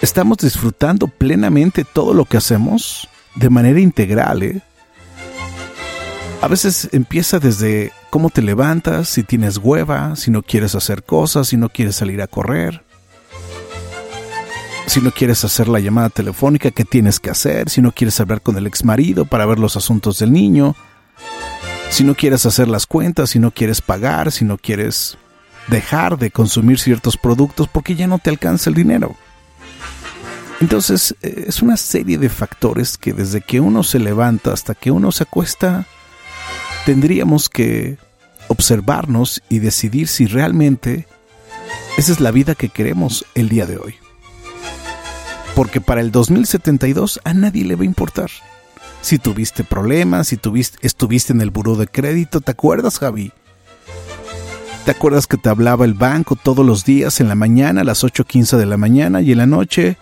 estamos 0.00 0.38
disfrutando 0.38 1.06
plenamente 1.06 1.84
todo 1.84 2.14
lo 2.14 2.24
que 2.24 2.38
hacemos 2.38 3.10
de 3.34 3.50
manera 3.50 3.78
integral. 3.78 4.42
¿eh? 4.42 4.62
A 6.42 6.48
veces 6.48 6.88
empieza 6.92 7.38
desde 7.38 7.92
cómo 8.08 8.30
te 8.30 8.40
levantas, 8.40 9.08
si 9.08 9.22
tienes 9.22 9.58
hueva, 9.58 10.16
si 10.16 10.30
no 10.30 10.42
quieres 10.42 10.74
hacer 10.74 11.02
cosas, 11.02 11.48
si 11.48 11.58
no 11.58 11.68
quieres 11.68 11.96
salir 11.96 12.22
a 12.22 12.26
correr, 12.26 12.82
si 14.86 15.02
no 15.02 15.10
quieres 15.10 15.44
hacer 15.44 15.68
la 15.68 15.80
llamada 15.80 16.08
telefónica 16.08 16.70
que 16.70 16.86
tienes 16.86 17.20
que 17.20 17.28
hacer, 17.28 17.68
si 17.68 17.82
no 17.82 17.92
quieres 17.92 18.18
hablar 18.20 18.40
con 18.40 18.56
el 18.56 18.66
ex 18.66 18.84
marido 18.84 19.26
para 19.26 19.44
ver 19.44 19.58
los 19.58 19.76
asuntos 19.76 20.18
del 20.18 20.32
niño, 20.32 20.74
si 21.90 22.04
no 22.04 22.14
quieres 22.14 22.46
hacer 22.46 22.68
las 22.68 22.86
cuentas, 22.86 23.30
si 23.30 23.38
no 23.38 23.50
quieres 23.50 23.82
pagar, 23.82 24.32
si 24.32 24.46
no 24.46 24.56
quieres 24.56 25.18
dejar 25.68 26.18
de 26.18 26.30
consumir 26.30 26.78
ciertos 26.78 27.18
productos 27.18 27.68
porque 27.68 27.96
ya 27.96 28.06
no 28.06 28.18
te 28.18 28.30
alcanza 28.30 28.70
el 28.70 28.76
dinero. 28.76 29.14
Entonces 30.60 31.14
eh, 31.20 31.44
es 31.48 31.60
una 31.60 31.76
serie 31.76 32.16
de 32.16 32.30
factores 32.30 32.96
que 32.96 33.12
desde 33.12 33.42
que 33.42 33.60
uno 33.60 33.82
se 33.82 33.98
levanta 33.98 34.52
hasta 34.52 34.74
que 34.74 34.90
uno 34.90 35.12
se 35.12 35.24
acuesta, 35.24 35.86
tendríamos 36.84 37.48
que 37.48 37.98
observarnos 38.48 39.42
y 39.48 39.58
decidir 39.60 40.08
si 40.08 40.26
realmente 40.26 41.06
esa 41.96 42.12
es 42.12 42.20
la 42.20 42.30
vida 42.30 42.54
que 42.54 42.68
queremos 42.68 43.24
el 43.34 43.48
día 43.48 43.66
de 43.66 43.78
hoy. 43.78 43.94
Porque 45.54 45.80
para 45.80 46.00
el 46.00 46.10
2072 46.10 47.20
a 47.24 47.34
nadie 47.34 47.64
le 47.64 47.76
va 47.76 47.82
a 47.82 47.86
importar 47.86 48.30
si 49.00 49.18
tuviste 49.18 49.64
problemas, 49.64 50.28
si 50.28 50.36
tuviste, 50.36 50.78
estuviste 50.86 51.32
en 51.32 51.40
el 51.40 51.50
buró 51.50 51.76
de 51.76 51.88
crédito, 51.88 52.40
¿te 52.40 52.52
acuerdas, 52.52 52.98
Javi? 52.98 53.32
¿Te 54.84 54.90
acuerdas 54.90 55.26
que 55.26 55.36
te 55.36 55.48
hablaba 55.48 55.84
el 55.84 55.94
banco 55.94 56.36
todos 56.36 56.64
los 56.64 56.84
días 56.84 57.20
en 57.20 57.28
la 57.28 57.34
mañana 57.34 57.82
a 57.82 57.84
las 57.84 58.02
8.15 58.04 58.56
de 58.56 58.66
la 58.66 58.76
mañana 58.76 59.20
y 59.20 59.32
en 59.32 59.38
la 59.38 59.46
noche 59.46 59.96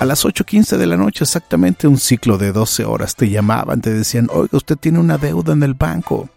a 0.00 0.06
las 0.06 0.24
8.15 0.24 0.78
de 0.78 0.86
la 0.86 0.96
noche, 0.96 1.24
exactamente 1.24 1.86
un 1.86 1.98
ciclo 1.98 2.38
de 2.38 2.52
12 2.52 2.86
horas, 2.86 3.14
te 3.14 3.28
llamaban, 3.28 3.82
te 3.82 3.92
decían, 3.92 4.28
oiga, 4.32 4.56
usted 4.56 4.76
tiene 4.76 4.98
una 4.98 5.18
deuda 5.18 5.52
en 5.52 5.62
el 5.62 5.74
banco. 5.74 6.30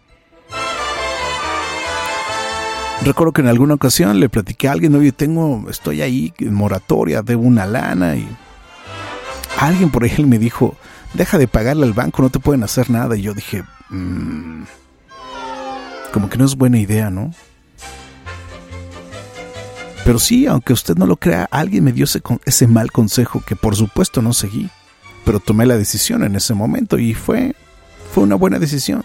Recuerdo 3.02 3.32
que 3.32 3.40
en 3.40 3.48
alguna 3.48 3.72
ocasión 3.72 4.20
le 4.20 4.28
platiqué 4.28 4.68
a 4.68 4.72
alguien, 4.72 4.94
oye, 4.94 5.12
tengo, 5.12 5.64
estoy 5.70 6.02
ahí 6.02 6.34
en 6.40 6.52
moratoria, 6.52 7.22
debo 7.22 7.42
una 7.42 7.64
lana 7.64 8.16
y 8.16 8.28
alguien 9.58 9.90
por 9.90 10.04
ahí 10.04 10.24
me 10.26 10.38
dijo, 10.38 10.76
deja 11.14 11.38
de 11.38 11.48
pagarle 11.48 11.86
al 11.86 11.94
banco, 11.94 12.20
no 12.20 12.28
te 12.28 12.40
pueden 12.40 12.64
hacer 12.64 12.90
nada. 12.90 13.16
Y 13.16 13.22
yo 13.22 13.32
dije, 13.32 13.64
mmm, 13.88 14.64
como 16.12 16.28
que 16.28 16.36
no 16.36 16.44
es 16.44 16.54
buena 16.54 16.78
idea, 16.78 17.08
¿no? 17.08 17.32
Pero 20.04 20.18
sí, 20.18 20.46
aunque 20.46 20.74
usted 20.74 20.96
no 20.96 21.06
lo 21.06 21.16
crea, 21.16 21.48
alguien 21.50 21.84
me 21.84 21.92
dio 21.92 22.04
ese, 22.04 22.22
ese 22.44 22.66
mal 22.66 22.92
consejo 22.92 23.42
que 23.46 23.56
por 23.56 23.74
supuesto 23.74 24.20
no 24.20 24.34
seguí, 24.34 24.68
pero 25.24 25.40
tomé 25.40 25.64
la 25.64 25.78
decisión 25.78 26.22
en 26.22 26.36
ese 26.36 26.52
momento 26.52 26.98
y 26.98 27.14
fue, 27.14 27.56
fue 28.12 28.22
una 28.22 28.34
buena 28.34 28.58
decisión. 28.58 29.04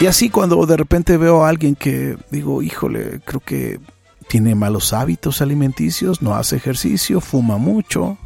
Y 0.00 0.06
así 0.06 0.30
cuando 0.30 0.64
de 0.64 0.76
repente 0.76 1.18
veo 1.18 1.44
a 1.44 1.50
alguien 1.50 1.76
que 1.76 2.16
digo, 2.30 2.62
híjole, 2.62 3.20
creo 3.24 3.40
que 3.40 3.80
tiene 4.28 4.54
malos 4.54 4.94
hábitos 4.94 5.42
alimenticios, 5.42 6.22
no 6.22 6.34
hace 6.34 6.56
ejercicio, 6.56 7.20
fuma 7.20 7.58
mucho, 7.58 8.16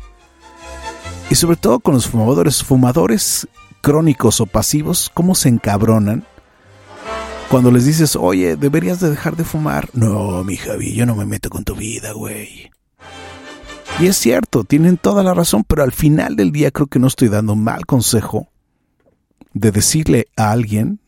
y 1.28 1.34
sobre 1.34 1.56
todo 1.56 1.80
con 1.80 1.94
los 1.94 2.06
fumadores, 2.06 2.62
fumadores 2.62 3.48
crónicos 3.80 4.40
o 4.40 4.46
pasivos, 4.46 5.10
cómo 5.12 5.34
se 5.34 5.48
encabronan 5.48 6.24
cuando 7.48 7.70
les 7.70 7.84
dices, 7.84 8.16
oye, 8.16 8.56
deberías 8.56 9.00
de 9.00 9.10
dejar 9.10 9.36
de 9.36 9.44
fumar. 9.44 9.88
No, 9.92 10.42
mi 10.44 10.56
Javi, 10.56 10.94
yo 10.94 11.06
no 11.06 11.14
me 11.14 11.26
meto 11.26 11.48
con 11.50 11.64
tu 11.64 11.74
vida, 11.74 12.12
güey. 12.12 12.70
Y 14.00 14.06
es 14.06 14.16
cierto, 14.16 14.64
tienen 14.64 14.98
toda 14.98 15.22
la 15.22 15.32
razón, 15.32 15.64
pero 15.66 15.82
al 15.82 15.92
final 15.92 16.36
del 16.36 16.52
día 16.52 16.70
creo 16.70 16.86
que 16.86 16.98
no 16.98 17.06
estoy 17.06 17.28
dando 17.28 17.54
mal 17.54 17.86
consejo 17.86 18.48
de 19.54 19.70
decirle 19.70 20.26
a 20.36 20.50
alguien, 20.50 21.00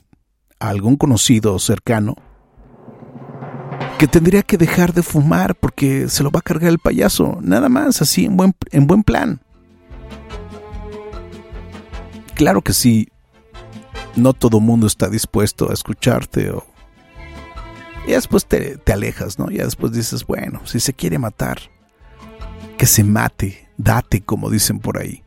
a 0.59 0.71
algún 0.71 0.97
conocido 0.97 1.59
cercano, 1.59 2.16
que 3.99 4.07
tendría 4.07 4.42
que 4.42 4.57
dejar 4.57 4.95
de 4.95 5.02
fumar 5.02 5.54
porque 5.57 6.09
se 6.09 6.23
lo 6.23 6.30
va 6.30 6.38
a 6.38 6.42
cargar 6.42 6.71
el 6.71 6.78
payaso. 6.78 7.38
Nada 7.42 7.68
más, 7.68 8.00
así, 8.00 8.25
en 8.25 8.37
buen, 8.37 8.54
en 8.71 8.87
buen 8.87 9.02
plan. 9.02 9.42
Claro 12.35 12.62
que 12.62 12.73
sí, 12.73 13.09
no 14.17 14.33
todo 14.33 14.61
mundo 14.61 14.87
está 14.87 15.09
dispuesto 15.09 15.71
a 15.71 15.75
escucharte 15.75 16.50
o... 16.50 16.67
Y 18.07 18.12
después 18.12 18.47
te, 18.47 18.79
te 18.79 18.93
alejas, 18.93 19.38
¿no? 19.38 19.50
Ya 19.50 19.65
después 19.65 19.93
dices, 19.93 20.27
bueno, 20.27 20.62
si 20.65 20.81
se 20.81 20.95
quiere 20.95 21.19
matar, 21.19 21.59
que 22.79 22.87
se 22.87 23.05
mate, 23.05 23.69
date, 23.77 24.23
como 24.23 24.49
dicen 24.49 24.79
por 24.79 24.99
ahí. 24.99 25.23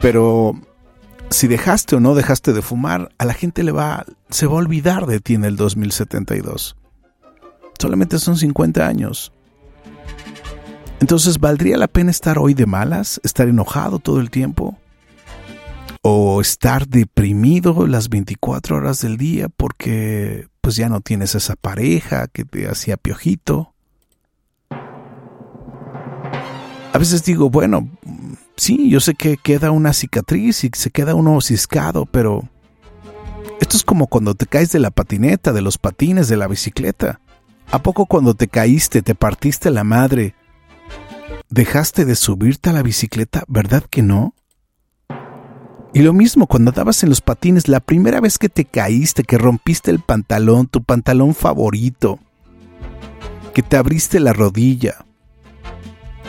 Pero 0.00 0.60
si 1.30 1.46
dejaste 1.46 1.96
o 1.96 2.00
no 2.00 2.14
dejaste 2.14 2.52
de 2.52 2.62
fumar, 2.62 3.10
a 3.18 3.24
la 3.24 3.34
gente 3.34 3.62
le 3.62 3.72
va, 3.72 4.04
se 4.30 4.46
va 4.46 4.54
a 4.54 4.56
olvidar 4.56 5.06
de 5.06 5.20
ti 5.20 5.34
en 5.34 5.44
el 5.44 5.56
2072. 5.56 6.76
Solamente 7.78 8.18
son 8.18 8.36
50 8.36 8.86
años. 8.86 9.32
Entonces, 11.00 11.38
¿valdría 11.38 11.76
la 11.78 11.88
pena 11.88 12.10
estar 12.10 12.38
hoy 12.38 12.54
de 12.54 12.66
malas? 12.66 13.20
¿Estar 13.24 13.48
enojado 13.48 13.98
todo 13.98 14.20
el 14.20 14.30
tiempo? 14.30 14.78
¿O 16.04 16.40
estar 16.40 16.88
deprimido 16.88 17.86
las 17.86 18.08
24 18.08 18.76
horas 18.76 19.02
del 19.02 19.16
día 19.16 19.48
porque 19.48 20.48
pues 20.60 20.74
ya 20.74 20.88
no 20.88 21.00
tienes 21.00 21.36
esa 21.36 21.54
pareja 21.54 22.26
que 22.26 22.44
te 22.44 22.68
hacía 22.68 22.96
piojito? 22.96 23.72
A 26.92 26.98
veces 26.98 27.24
digo, 27.24 27.50
bueno, 27.50 27.88
sí, 28.56 28.90
yo 28.90 28.98
sé 28.98 29.14
que 29.14 29.36
queda 29.36 29.70
una 29.70 29.92
cicatriz 29.92 30.64
y 30.64 30.70
se 30.74 30.90
queda 30.90 31.14
uno 31.14 31.40
ciscado, 31.40 32.04
pero 32.04 32.48
esto 33.60 33.76
es 33.76 33.84
como 33.84 34.08
cuando 34.08 34.34
te 34.34 34.46
caes 34.46 34.72
de 34.72 34.80
la 34.80 34.90
patineta, 34.90 35.52
de 35.52 35.62
los 35.62 35.78
patines, 35.78 36.26
de 36.26 36.36
la 36.36 36.48
bicicleta. 36.48 37.20
¿A 37.70 37.80
poco 37.80 38.06
cuando 38.06 38.34
te 38.34 38.48
caíste, 38.48 39.02
te 39.02 39.14
partiste 39.14 39.70
la 39.70 39.84
madre, 39.84 40.34
dejaste 41.48 42.04
de 42.04 42.16
subirte 42.16 42.70
a 42.70 42.72
la 42.72 42.82
bicicleta? 42.82 43.44
¿Verdad 43.46 43.84
que 43.88 44.02
no? 44.02 44.34
Y 45.94 46.00
lo 46.00 46.12
mismo 46.14 46.46
cuando 46.46 46.70
andabas 46.70 47.02
en 47.02 47.10
los 47.10 47.20
patines, 47.20 47.68
la 47.68 47.80
primera 47.80 48.20
vez 48.20 48.38
que 48.38 48.48
te 48.48 48.64
caíste, 48.64 49.24
que 49.24 49.36
rompiste 49.36 49.90
el 49.90 50.00
pantalón, 50.00 50.66
tu 50.66 50.82
pantalón 50.82 51.34
favorito, 51.34 52.18
que 53.52 53.62
te 53.62 53.76
abriste 53.76 54.18
la 54.18 54.32
rodilla, 54.32 55.04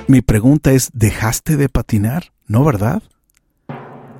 mi 0.08 0.22
pregunta 0.22 0.74
es, 0.74 0.90
¿dejaste 0.94 1.56
de 1.56 1.70
patinar? 1.70 2.34
¿No, 2.46 2.66
verdad? 2.66 3.02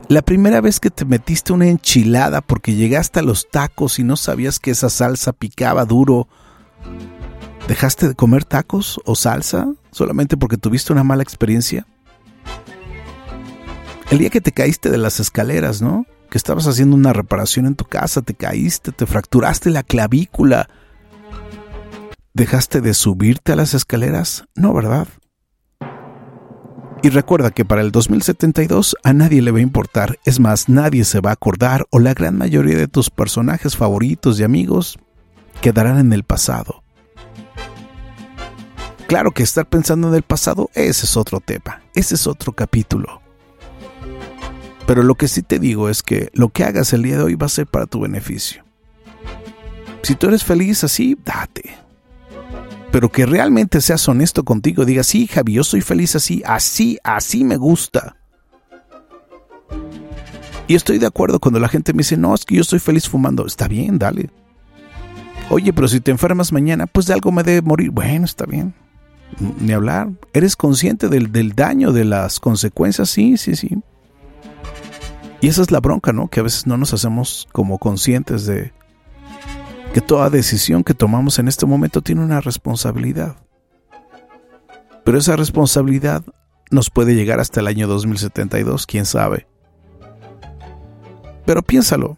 La 0.08 0.22
primera 0.22 0.62
vez 0.62 0.80
que 0.80 0.90
te 0.90 1.04
metiste 1.04 1.52
una 1.52 1.68
enchilada 1.68 2.40
porque 2.40 2.76
llegaste 2.76 3.20
a 3.20 3.24
los 3.24 3.50
tacos 3.50 4.00
y 4.00 4.04
no 4.04 4.16
sabías 4.16 4.60
que 4.60 4.72
esa 4.72 4.90
salsa 4.90 5.34
picaba 5.34 5.84
duro, 5.84 6.30
¿dejaste 7.68 8.08
de 8.08 8.16
comer 8.16 8.46
tacos 8.46 9.02
o 9.06 9.16
salsa 9.16 9.74
solamente 9.92 10.38
porque 10.38 10.58
tuviste 10.58 10.94
una 10.94 11.04
mala 11.04 11.24
experiencia? 11.24 11.86
El 14.14 14.20
día 14.20 14.30
que 14.30 14.42
te 14.42 14.52
caíste 14.52 14.92
de 14.92 15.00
las 15.00 15.20
escaleras, 15.20 15.82
¿no? 15.82 16.06
Que 16.30 16.38
estabas 16.38 16.68
haciendo 16.68 16.96
una 16.96 17.14
reparación 17.14 17.66
en 17.66 17.74
tu 17.74 17.86
casa, 17.86 18.22
te 18.22 18.36
caíste, 18.36 18.92
te 18.92 19.08
fracturaste 19.08 19.72
la 19.72 19.82
clavícula. 19.82 20.70
¿Dejaste 22.32 22.80
de 22.82 22.94
subirte 22.94 23.54
a 23.54 23.56
las 23.56 23.74
escaleras? 23.74 24.46
No, 24.54 24.72
¿verdad? 24.72 25.08
Y 27.02 27.10
recuerda 27.10 27.50
que 27.50 27.66
para 27.66 27.82
el 27.82 27.92
2072 27.92 28.96
a 29.02 29.14
nadie 29.14 29.42
le 29.42 29.50
va 29.50 29.58
a 29.58 29.64
importar, 29.64 30.20
es 30.26 30.40
más, 30.40 30.70
nadie 30.70 31.06
se 31.06 31.20
va 31.20 31.32
a 31.32 31.34
acordar 31.34 31.88
o 31.90 31.98
la 31.98 32.14
gran 32.14 32.38
mayoría 32.38 32.78
de 32.78 32.88
tus 32.88 33.10
personajes 33.10 33.76
favoritos 33.76 34.40
y 34.40 34.44
amigos 34.44 35.00
quedarán 35.60 35.98
en 35.98 36.14
el 36.14 36.24
pasado. 36.24 36.84
Claro 39.08 39.32
que 39.32 39.42
estar 39.42 39.68
pensando 39.68 40.10
en 40.10 40.14
el 40.14 40.22
pasado, 40.22 40.70
ese 40.76 41.08
es 41.08 41.18
otro 41.18 41.40
tema, 41.40 41.82
ese 41.96 42.14
es 42.14 42.28
otro 42.28 42.54
capítulo. 42.54 43.23
Pero 44.86 45.04
lo 45.04 45.16
que 45.16 45.28
sí 45.28 45.42
te 45.42 45.60
digo 45.60 45.90
es 45.90 46.04
que 46.04 46.30
lo 46.34 46.50
que 46.50 46.64
hagas 46.64 46.94
el 46.94 47.04
día 47.04 47.18
de 47.18 47.24
hoy 47.24 47.36
va 47.36 47.46
a 47.46 47.50
ser 47.50 47.68
para 47.68 47.86
tu 47.86 48.02
beneficio. 48.02 48.64
Si 50.02 50.16
tú 50.16 50.28
eres 50.28 50.44
feliz 50.44 50.84
así, 50.84 51.18
date 51.24 51.84
pero 52.94 53.10
que 53.10 53.26
realmente 53.26 53.82
seas 53.82 54.08
honesto 54.08 54.44
contigo, 54.44 54.86
digas, 54.86 55.08
sí, 55.08 55.26
Javi, 55.26 55.54
yo 55.54 55.64
soy 55.64 55.82
feliz 55.82 56.16
así, 56.16 56.44
así, 56.46 57.00
así 57.04 57.44
me 57.44 57.58
gusta. 57.58 58.18
Y 60.68 60.76
estoy 60.76 61.00
de 61.00 61.08
acuerdo 61.08 61.40
cuando 61.40 61.60
la 61.60 61.70
gente 61.70 61.92
me 61.94 62.02
dice, 62.02 62.18
no, 62.18 62.36
es 62.36 62.46
que 62.46 62.54
yo 62.54 62.64
soy 62.64 62.78
feliz 62.78 63.10
fumando. 63.10 63.48
Está 63.48 63.68
bien, 63.68 63.98
dale. 63.98 64.30
Oye, 65.50 65.74
pero 65.74 65.88
si 65.88 66.02
te 66.02 66.12
enfermas 66.12 66.54
mañana, 66.54 66.86
pues 66.86 67.08
de 67.08 67.16
algo 67.16 67.32
me 67.32 67.42
debe 67.42 67.64
morir. 67.64 67.90
Bueno, 67.90 68.26
está 68.26 68.46
bien. 68.46 68.76
Ni 69.60 69.74
hablar. 69.74 70.12
¿Eres 70.32 70.56
consciente 70.56 71.10
del, 71.10 71.32
del 71.32 71.54
daño, 71.54 71.94
de 71.94 72.06
las 72.06 72.40
consecuencias? 72.40 73.10
Sí, 73.10 73.38
sí, 73.38 73.56
sí. 73.56 73.76
Y 75.44 75.50
esa 75.50 75.62
es 75.62 75.72
la 75.72 75.82
bronca, 75.82 76.14
¿no? 76.14 76.30
Que 76.30 76.40
a 76.40 76.44
veces 76.44 76.68
no 76.68 76.78
nos 76.78 76.94
hacemos 76.94 77.50
como 77.52 77.78
conscientes 77.78 78.46
de, 78.46 78.72
que 79.94 80.00
toda 80.00 80.30
decisión 80.30 80.86
que 80.86 80.94
tomamos 80.94 81.38
en 81.38 81.50
este 81.50 81.66
momento 81.66 82.02
tiene 82.02 82.24
una 82.24 82.40
responsabilidad. 82.40 83.36
Pero 85.04 85.18
esa 85.18 85.36
responsabilidad 85.36 86.24
nos 86.72 86.90
puede 86.90 87.14
llegar 87.14 87.42
hasta 87.42 87.60
el 87.60 87.68
año 87.68 87.90
2072, 87.90 88.88
quién 88.88 89.06
sabe. 89.06 89.46
Pero 91.46 91.62
piénsalo, 91.62 92.18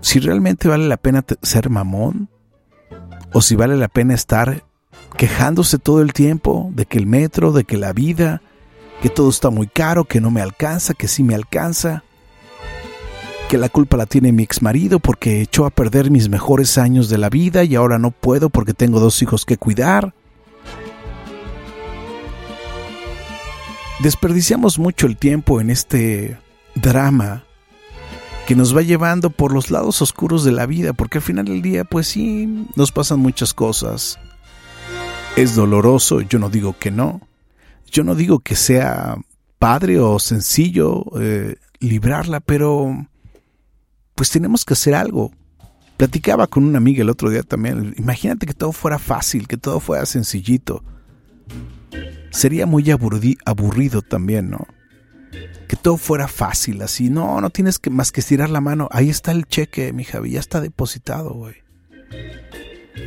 si 0.00 0.20
realmente 0.20 0.68
vale 0.68 0.86
la 0.86 0.98
pena 0.98 1.24
ser 1.42 1.70
mamón, 1.70 2.28
o 3.32 3.42
si 3.42 3.56
vale 3.56 3.76
la 3.76 3.88
pena 3.88 4.14
estar 4.14 4.62
quejándose 5.16 5.76
todo 5.76 6.00
el 6.00 6.12
tiempo 6.12 6.70
de 6.72 6.86
que 6.86 6.98
el 6.98 7.06
metro, 7.06 7.50
de 7.50 7.64
que 7.64 7.76
la 7.76 7.92
vida, 7.92 8.42
que 9.02 9.10
todo 9.10 9.28
está 9.28 9.50
muy 9.50 9.66
caro, 9.66 10.04
que 10.04 10.20
no 10.20 10.30
me 10.30 10.40
alcanza, 10.40 10.94
que 10.94 11.08
sí 11.08 11.24
me 11.24 11.34
alcanza, 11.34 12.04
que 13.52 13.58
la 13.58 13.68
culpa 13.68 13.98
la 13.98 14.06
tiene 14.06 14.32
mi 14.32 14.44
ex 14.44 14.62
marido 14.62 14.98
porque 14.98 15.42
echó 15.42 15.66
a 15.66 15.70
perder 15.70 16.10
mis 16.10 16.30
mejores 16.30 16.78
años 16.78 17.10
de 17.10 17.18
la 17.18 17.28
vida 17.28 17.64
y 17.64 17.74
ahora 17.74 17.98
no 17.98 18.10
puedo 18.10 18.48
porque 18.48 18.72
tengo 18.72 18.98
dos 18.98 19.20
hijos 19.20 19.44
que 19.44 19.58
cuidar. 19.58 20.14
Desperdiciamos 24.02 24.78
mucho 24.78 25.06
el 25.06 25.18
tiempo 25.18 25.60
en 25.60 25.68
este 25.68 26.38
drama 26.76 27.44
que 28.46 28.56
nos 28.56 28.74
va 28.74 28.80
llevando 28.80 29.28
por 29.28 29.52
los 29.52 29.70
lados 29.70 30.00
oscuros 30.00 30.44
de 30.44 30.52
la 30.52 30.64
vida, 30.64 30.94
porque 30.94 31.18
al 31.18 31.22
final 31.22 31.44
del 31.44 31.60
día, 31.60 31.84
pues 31.84 32.08
sí, 32.08 32.66
nos 32.74 32.90
pasan 32.90 33.18
muchas 33.18 33.52
cosas. 33.52 34.18
Es 35.36 35.54
doloroso, 35.54 36.22
yo 36.22 36.38
no 36.38 36.48
digo 36.48 36.74
que 36.78 36.90
no. 36.90 37.20
Yo 37.90 38.02
no 38.02 38.14
digo 38.14 38.38
que 38.38 38.56
sea 38.56 39.18
padre 39.58 40.00
o 40.00 40.18
sencillo 40.18 41.04
eh, 41.20 41.56
librarla, 41.80 42.40
pero 42.40 43.08
pues 44.22 44.30
tenemos 44.30 44.64
que 44.64 44.74
hacer 44.74 44.94
algo. 44.94 45.32
Platicaba 45.96 46.46
con 46.46 46.62
una 46.62 46.78
amiga 46.78 47.02
el 47.02 47.10
otro 47.10 47.28
día 47.28 47.42
también. 47.42 47.92
Imagínate 47.98 48.46
que 48.46 48.54
todo 48.54 48.70
fuera 48.70 49.00
fácil, 49.00 49.48
que 49.48 49.56
todo 49.56 49.80
fuera 49.80 50.06
sencillito. 50.06 50.84
Sería 52.30 52.64
muy 52.64 52.88
aburrido 52.88 54.00
también, 54.00 54.48
¿no? 54.48 54.68
Que 55.66 55.74
todo 55.74 55.96
fuera 55.96 56.28
fácil, 56.28 56.82
así. 56.82 57.10
No, 57.10 57.40
no 57.40 57.50
tienes 57.50 57.80
que 57.80 57.90
más 57.90 58.12
que 58.12 58.20
estirar 58.20 58.48
la 58.48 58.60
mano. 58.60 58.88
Ahí 58.92 59.10
está 59.10 59.32
el 59.32 59.44
cheque, 59.44 59.92
mi 59.92 60.04
Javi, 60.04 60.30
ya 60.30 60.38
está 60.38 60.60
depositado, 60.60 61.34
güey. 61.34 61.56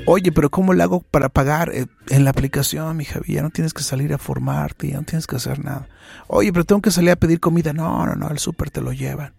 Oye, 0.08 0.34
pero 0.34 0.49
¿cómo 0.49 0.73
le 0.73 0.84
hago 0.84 0.99
para 0.99 1.30
pagar 1.30 1.71
eh, 1.73 1.86
en 2.10 2.25
la 2.25 2.32
aplicación, 2.32 2.97
mi 2.97 3.06
Javi? 3.06 3.36
Ya 3.36 3.41
no 3.41 3.51
tienes 3.51 3.73
que 3.73 3.84
salir 3.84 4.13
a 4.13 4.17
formarte, 4.17 4.89
ya 4.89 4.97
no 4.97 5.04
tienes 5.04 5.28
que 5.28 5.38
hacer 5.38 5.63
nada. 5.63 5.88
Oye, 6.28 6.51
pero 6.51 6.65
tengo 6.65 6.82
que 6.82 6.91
salir 6.91 7.12
a 7.12 7.15
pedir 7.15 7.39
comida. 7.39 7.71
No, 7.71 8.06
no, 8.06 8.15
no, 8.15 8.28
el 8.32 8.38
súper 8.38 8.69
te 8.69 8.82
lo 8.82 8.91
llevan. 8.91 9.32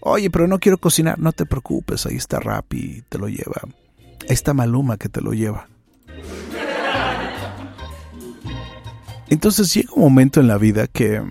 Oye, 0.00 0.30
pero 0.30 0.46
no 0.46 0.58
quiero 0.58 0.78
cocinar. 0.78 1.18
No 1.18 1.32
te 1.32 1.46
preocupes, 1.46 2.06
ahí 2.06 2.16
está 2.16 2.40
Rappi, 2.40 3.02
te 3.08 3.18
lo 3.18 3.28
lleva. 3.28 3.62
Ahí 4.22 4.28
está 4.28 4.54
Maluma 4.54 4.96
que 4.96 5.08
te 5.08 5.20
lo 5.20 5.32
lleva. 5.32 5.68
Entonces 9.28 9.72
llega 9.72 9.92
un 9.94 10.02
momento 10.02 10.40
en 10.40 10.48
la 10.48 10.58
vida 10.58 10.86
que 10.86 11.22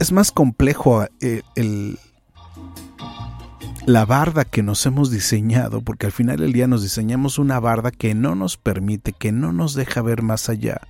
es 0.00 0.10
más 0.10 0.32
complejo 0.32 1.04
eh, 1.20 1.42
el, 1.54 1.98
la 3.84 4.06
barda 4.06 4.44
que 4.44 4.62
nos 4.62 4.86
hemos 4.86 5.10
diseñado, 5.10 5.82
porque 5.82 6.06
al 6.06 6.12
final 6.12 6.38
del 6.38 6.52
día 6.52 6.66
nos 6.66 6.82
diseñamos 6.82 7.38
una 7.38 7.60
barda 7.60 7.90
que 7.90 8.14
no 8.14 8.34
nos 8.34 8.56
permite, 8.56 9.12
que 9.12 9.32
no 9.32 9.52
nos 9.52 9.74
deja 9.74 10.00
ver 10.00 10.22
más 10.22 10.48
allá 10.48 10.80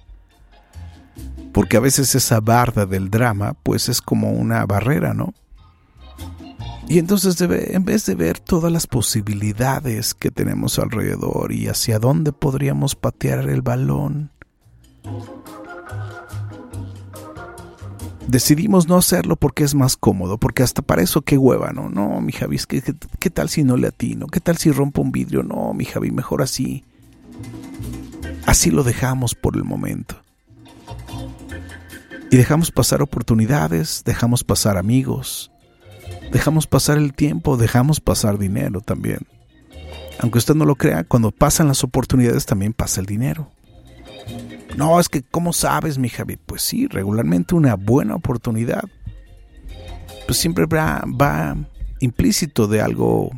porque 1.54 1.76
a 1.76 1.80
veces 1.80 2.16
esa 2.16 2.40
barda 2.40 2.84
del 2.84 3.10
drama 3.10 3.54
pues 3.62 3.88
es 3.88 4.02
como 4.02 4.32
una 4.32 4.66
barrera, 4.66 5.14
¿no? 5.14 5.32
Y 6.88 6.98
entonces 6.98 7.40
en 7.40 7.84
vez 7.84 8.04
de 8.04 8.16
ver 8.16 8.40
todas 8.40 8.70
las 8.70 8.86
posibilidades 8.86 10.12
que 10.14 10.30
tenemos 10.30 10.78
alrededor 10.78 11.52
y 11.52 11.68
hacia 11.68 11.98
dónde 11.98 12.32
podríamos 12.32 12.96
patear 12.96 13.48
el 13.48 13.62
balón, 13.62 14.32
decidimos 18.26 18.88
no 18.88 18.96
hacerlo 18.96 19.36
porque 19.36 19.62
es 19.62 19.76
más 19.76 19.96
cómodo, 19.96 20.38
porque 20.38 20.64
hasta 20.64 20.82
para 20.82 21.02
eso 21.02 21.22
qué 21.22 21.38
hueva, 21.38 21.72
¿no? 21.72 21.88
No, 21.88 22.20
mi 22.20 22.32
Javi, 22.32 22.58
¿qué, 22.68 22.82
qué, 23.20 23.30
tal 23.30 23.48
si 23.48 23.62
no 23.62 23.76
le 23.76 23.86
atino? 23.86 24.26
¿Qué 24.26 24.40
tal 24.40 24.58
si 24.58 24.72
rompo 24.72 25.02
un 25.02 25.12
vidrio? 25.12 25.44
No, 25.44 25.72
mi 25.72 25.84
Javi, 25.84 26.10
mejor 26.10 26.42
así. 26.42 26.84
Así 28.44 28.72
lo 28.72 28.82
dejamos 28.82 29.36
por 29.36 29.56
el 29.56 29.62
momento. 29.64 30.23
Y 32.34 32.36
dejamos 32.36 32.72
pasar 32.72 33.00
oportunidades, 33.00 34.02
dejamos 34.04 34.42
pasar 34.42 34.76
amigos, 34.76 35.52
dejamos 36.32 36.66
pasar 36.66 36.98
el 36.98 37.14
tiempo, 37.14 37.56
dejamos 37.56 38.00
pasar 38.00 38.38
dinero 38.38 38.80
también. 38.80 39.20
Aunque 40.18 40.38
usted 40.38 40.56
no 40.56 40.64
lo 40.64 40.74
crea, 40.74 41.04
cuando 41.04 41.30
pasan 41.30 41.68
las 41.68 41.84
oportunidades 41.84 42.44
también 42.44 42.72
pasa 42.72 43.00
el 43.00 43.06
dinero. 43.06 43.52
No, 44.76 44.98
es 44.98 45.08
que, 45.08 45.22
¿cómo 45.22 45.52
sabes, 45.52 45.96
mi 45.96 46.08
Javi? 46.08 46.36
Pues 46.36 46.62
sí, 46.62 46.88
regularmente 46.88 47.54
una 47.54 47.76
buena 47.76 48.16
oportunidad, 48.16 48.82
pues 50.26 50.36
siempre 50.36 50.66
va, 50.66 51.04
va 51.06 51.56
implícito 52.00 52.66
de 52.66 52.80
algo 52.80 53.30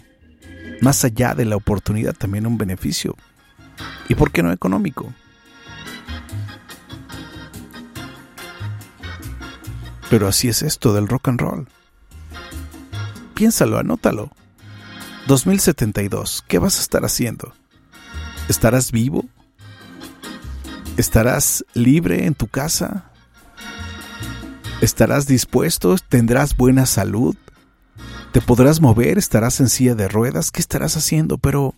más 0.81 1.05
allá 1.05 1.35
de 1.35 1.45
la 1.45 1.57
oportunidad, 1.57 2.15
también 2.15 2.47
un 2.47 2.57
beneficio. 2.57 3.15
¿Y 4.09 4.15
por 4.15 4.33
qué 4.33 4.43
no 4.43 4.53
económico? 4.53 5.13
Pero 10.11 10.29
así 10.29 10.49
es 10.49 10.63
esto 10.63 10.95
del 10.95 11.09
rock 11.09 11.29
and 11.29 11.41
roll. 11.41 11.69
Piénsalo, 13.35 13.79
anótalo. 13.79 14.31
2072, 15.27 16.45
¿qué 16.47 16.59
vas 16.59 16.79
a 16.79 16.81
estar 16.81 17.05
haciendo? 17.05 17.53
¿Estarás 18.49 18.93
vivo? 18.93 19.25
¿Estarás 20.97 21.65
libre 21.75 22.27
en 22.27 22.35
tu 22.35 22.47
casa? 22.47 23.11
¿Estarás 24.81 25.27
dispuesto? 25.27 25.97
¿Tendrás 26.09 26.57
buena 26.57 26.87
salud? 26.87 27.37
¿Te 28.33 28.41
podrás 28.41 28.81
mover? 28.81 29.19
¿Estarás 29.19 29.61
en 29.61 29.69
silla 29.69 29.95
de 29.95 30.09
ruedas? 30.09 30.51
¿Qué 30.51 30.61
estarás 30.61 30.97
haciendo? 30.97 31.39
Pero 31.39 31.75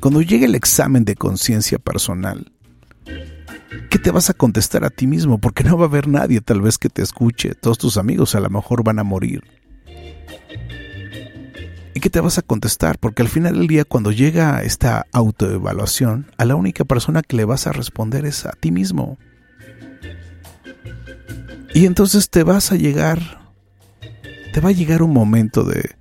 cuando 0.00 0.22
llegue 0.22 0.46
el 0.46 0.54
examen 0.54 1.04
de 1.04 1.16
conciencia 1.16 1.78
personal, 1.78 2.52
¿qué 2.59 2.59
te 4.00 4.10
vas 4.10 4.30
a 4.30 4.34
contestar 4.34 4.84
a 4.84 4.90
ti 4.90 5.06
mismo? 5.06 5.38
Porque 5.38 5.64
no 5.64 5.76
va 5.76 5.84
a 5.84 5.88
haber 5.88 6.08
nadie 6.08 6.40
tal 6.40 6.60
vez 6.60 6.78
que 6.78 6.88
te 6.88 7.02
escuche. 7.02 7.54
Todos 7.54 7.78
tus 7.78 7.96
amigos 7.96 8.34
a 8.34 8.40
lo 8.40 8.50
mejor 8.50 8.82
van 8.82 8.98
a 8.98 9.04
morir. 9.04 9.42
¿Y 11.94 12.00
qué 12.00 12.08
te 12.08 12.20
vas 12.20 12.38
a 12.38 12.42
contestar? 12.42 12.98
Porque 12.98 13.22
al 13.22 13.28
final 13.28 13.54
del 13.54 13.66
día, 13.66 13.84
cuando 13.84 14.12
llega 14.12 14.62
esta 14.62 15.06
autoevaluación, 15.12 16.30
a 16.38 16.44
la 16.44 16.54
única 16.54 16.84
persona 16.84 17.22
que 17.22 17.36
le 17.36 17.44
vas 17.44 17.66
a 17.66 17.72
responder 17.72 18.24
es 18.24 18.46
a 18.46 18.52
ti 18.52 18.70
mismo. 18.70 19.18
Y 21.74 21.86
entonces 21.86 22.30
te 22.30 22.42
vas 22.42 22.72
a 22.72 22.76
llegar, 22.76 23.52
te 24.52 24.60
va 24.60 24.70
a 24.70 24.72
llegar 24.72 25.02
un 25.02 25.12
momento 25.12 25.62
de 25.62 25.96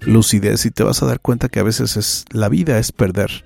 lucidez 0.00 0.64
y 0.64 0.70
te 0.70 0.84
vas 0.84 1.02
a 1.02 1.06
dar 1.06 1.20
cuenta 1.20 1.48
que 1.48 1.60
a 1.60 1.64
veces 1.64 1.96
es 1.96 2.24
la 2.30 2.48
vida 2.48 2.78
es 2.78 2.92
perder 2.92 3.44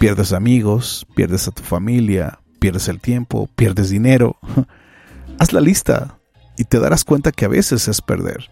pierdes 0.00 0.32
amigos, 0.32 1.06
pierdes 1.14 1.46
a 1.46 1.50
tu 1.50 1.62
familia, 1.62 2.39
pierdes 2.60 2.86
el 2.88 3.00
tiempo, 3.00 3.48
pierdes 3.56 3.90
dinero. 3.90 4.36
Haz 5.38 5.52
la 5.52 5.60
lista 5.60 6.18
y 6.56 6.64
te 6.64 6.78
darás 6.78 7.04
cuenta 7.04 7.32
que 7.32 7.46
a 7.46 7.48
veces 7.48 7.88
es 7.88 8.00
perder. 8.00 8.50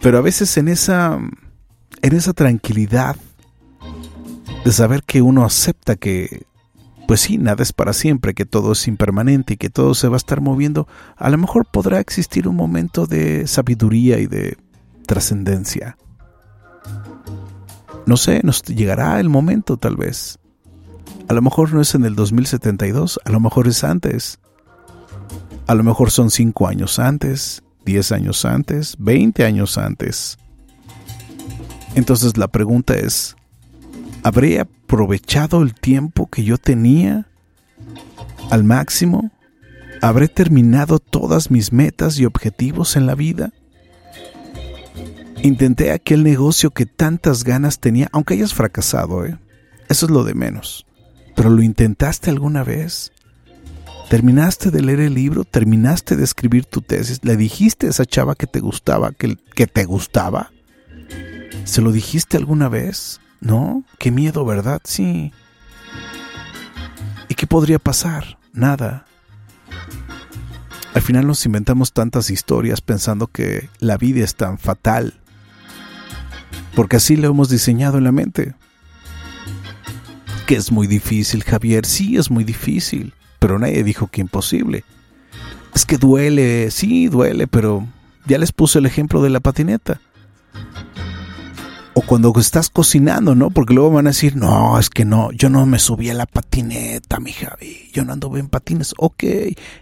Pero 0.00 0.18
a 0.18 0.22
veces 0.22 0.56
en 0.56 0.68
esa 0.68 1.18
en 2.02 2.14
esa 2.14 2.32
tranquilidad 2.32 3.16
de 4.64 4.72
saber 4.72 5.02
que 5.02 5.22
uno 5.22 5.44
acepta 5.44 5.96
que 5.96 6.46
pues 7.06 7.22
sí, 7.22 7.38
nada 7.38 7.62
es 7.62 7.72
para 7.72 7.94
siempre, 7.94 8.34
que 8.34 8.44
todo 8.44 8.72
es 8.72 8.86
impermanente 8.86 9.54
y 9.54 9.56
que 9.56 9.70
todo 9.70 9.94
se 9.94 10.08
va 10.08 10.16
a 10.16 10.18
estar 10.18 10.42
moviendo, 10.42 10.86
a 11.16 11.30
lo 11.30 11.38
mejor 11.38 11.64
podrá 11.64 12.00
existir 12.00 12.46
un 12.46 12.54
momento 12.54 13.06
de 13.06 13.46
sabiduría 13.46 14.18
y 14.18 14.26
de 14.26 14.58
trascendencia. 15.06 15.96
No 18.04 18.18
sé, 18.18 18.42
nos 18.44 18.62
llegará 18.62 19.20
el 19.20 19.30
momento 19.30 19.78
tal 19.78 19.96
vez. 19.96 20.38
A 21.28 21.34
lo 21.34 21.42
mejor 21.42 21.74
no 21.74 21.82
es 21.82 21.94
en 21.94 22.06
el 22.06 22.14
2072, 22.14 23.20
a 23.22 23.30
lo 23.30 23.38
mejor 23.38 23.68
es 23.68 23.84
antes. 23.84 24.40
A 25.66 25.74
lo 25.74 25.84
mejor 25.84 26.10
son 26.10 26.30
5 26.30 26.66
años 26.66 26.98
antes, 26.98 27.62
10 27.84 28.12
años 28.12 28.46
antes, 28.46 28.96
20 28.98 29.44
años 29.44 29.76
antes. 29.76 30.38
Entonces 31.94 32.38
la 32.38 32.48
pregunta 32.48 32.94
es, 32.94 33.36
¿habré 34.22 34.58
aprovechado 34.58 35.60
el 35.62 35.74
tiempo 35.74 36.28
que 36.28 36.44
yo 36.44 36.56
tenía 36.56 37.26
al 38.50 38.64
máximo? 38.64 39.30
¿Habré 40.00 40.28
terminado 40.28 40.98
todas 40.98 41.50
mis 41.50 41.74
metas 41.74 42.18
y 42.18 42.24
objetivos 42.24 42.96
en 42.96 43.06
la 43.06 43.14
vida? 43.14 43.52
Intenté 45.42 45.92
aquel 45.92 46.24
negocio 46.24 46.70
que 46.70 46.86
tantas 46.86 47.44
ganas 47.44 47.80
tenía, 47.80 48.08
aunque 48.12 48.34
hayas 48.34 48.54
fracasado, 48.54 49.26
¿eh? 49.26 49.38
Eso 49.90 50.06
es 50.06 50.10
lo 50.10 50.24
de 50.24 50.34
menos. 50.34 50.86
Pero 51.38 51.50
lo 51.50 51.62
intentaste 51.62 52.30
alguna 52.30 52.64
vez. 52.64 53.12
¿Terminaste 54.10 54.72
de 54.72 54.82
leer 54.82 54.98
el 54.98 55.14
libro? 55.14 55.44
¿Terminaste 55.44 56.16
de 56.16 56.24
escribir 56.24 56.64
tu 56.64 56.82
tesis? 56.82 57.20
¿Le 57.22 57.36
dijiste 57.36 57.86
a 57.86 57.90
esa 57.90 58.04
chava 58.04 58.34
que 58.34 58.48
te 58.48 58.58
gustaba, 58.58 59.12
que, 59.12 59.38
que 59.54 59.68
te 59.68 59.84
gustaba? 59.84 60.50
¿Se 61.62 61.80
lo 61.80 61.92
dijiste 61.92 62.36
alguna 62.36 62.68
vez? 62.68 63.20
¿No? 63.40 63.84
Qué 64.00 64.10
miedo, 64.10 64.44
¿verdad? 64.44 64.80
Sí. 64.82 65.32
¿Y 67.28 67.34
qué 67.36 67.46
podría 67.46 67.78
pasar? 67.78 68.38
Nada. 68.52 69.06
Al 70.92 71.02
final 71.02 71.24
nos 71.24 71.46
inventamos 71.46 71.92
tantas 71.92 72.30
historias 72.30 72.80
pensando 72.80 73.28
que 73.28 73.70
la 73.78 73.96
vida 73.96 74.24
es 74.24 74.34
tan 74.34 74.58
fatal 74.58 75.14
porque 76.74 76.96
así 76.96 77.16
lo 77.16 77.28
hemos 77.28 77.48
diseñado 77.48 77.98
en 77.98 78.04
la 78.04 78.12
mente. 78.12 78.54
Que 80.48 80.56
es 80.56 80.72
muy 80.72 80.86
difícil, 80.86 81.44
Javier, 81.44 81.84
sí 81.84 82.16
es 82.16 82.30
muy 82.30 82.42
difícil, 82.42 83.12
pero 83.38 83.58
nadie 83.58 83.84
dijo 83.84 84.06
que 84.06 84.22
imposible. 84.22 84.82
Es 85.74 85.84
que 85.84 85.98
duele, 85.98 86.70
sí 86.70 87.08
duele, 87.08 87.46
pero 87.46 87.86
ya 88.24 88.38
les 88.38 88.52
puse 88.52 88.78
el 88.78 88.86
ejemplo 88.86 89.20
de 89.20 89.28
la 89.28 89.40
patineta. 89.40 90.00
O 91.92 92.00
cuando 92.00 92.32
estás 92.38 92.70
cocinando, 92.70 93.34
¿no? 93.34 93.50
Porque 93.50 93.74
luego 93.74 93.90
van 93.90 94.06
a 94.06 94.10
decir, 94.10 94.36
no, 94.36 94.78
es 94.78 94.88
que 94.88 95.04
no, 95.04 95.32
yo 95.32 95.50
no 95.50 95.66
me 95.66 95.78
subí 95.78 96.08
a 96.08 96.14
la 96.14 96.24
patineta, 96.24 97.20
mi 97.20 97.32
Javi, 97.32 97.90
yo 97.92 98.06
no 98.06 98.14
ando 98.14 98.34
en 98.38 98.48
patines. 98.48 98.94
Ok, 98.96 99.24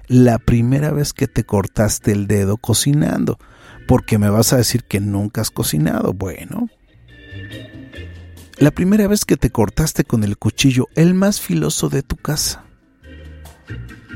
la 0.08 0.40
primera 0.40 0.90
vez 0.90 1.12
que 1.12 1.28
te 1.28 1.44
cortaste 1.44 2.10
el 2.10 2.26
dedo 2.26 2.56
cocinando, 2.56 3.38
porque 3.86 4.18
me 4.18 4.30
vas 4.30 4.52
a 4.52 4.56
decir 4.56 4.82
que 4.82 4.98
nunca 4.98 5.42
has 5.42 5.52
cocinado. 5.52 6.12
Bueno, 6.12 6.68
la 8.58 8.70
primera 8.70 9.06
vez 9.06 9.24
que 9.24 9.36
te 9.36 9.50
cortaste 9.50 10.04
con 10.04 10.24
el 10.24 10.38
cuchillo, 10.38 10.88
el 10.94 11.14
más 11.14 11.40
filoso 11.40 11.88
de 11.88 12.02
tu 12.02 12.16
casa. 12.16 12.64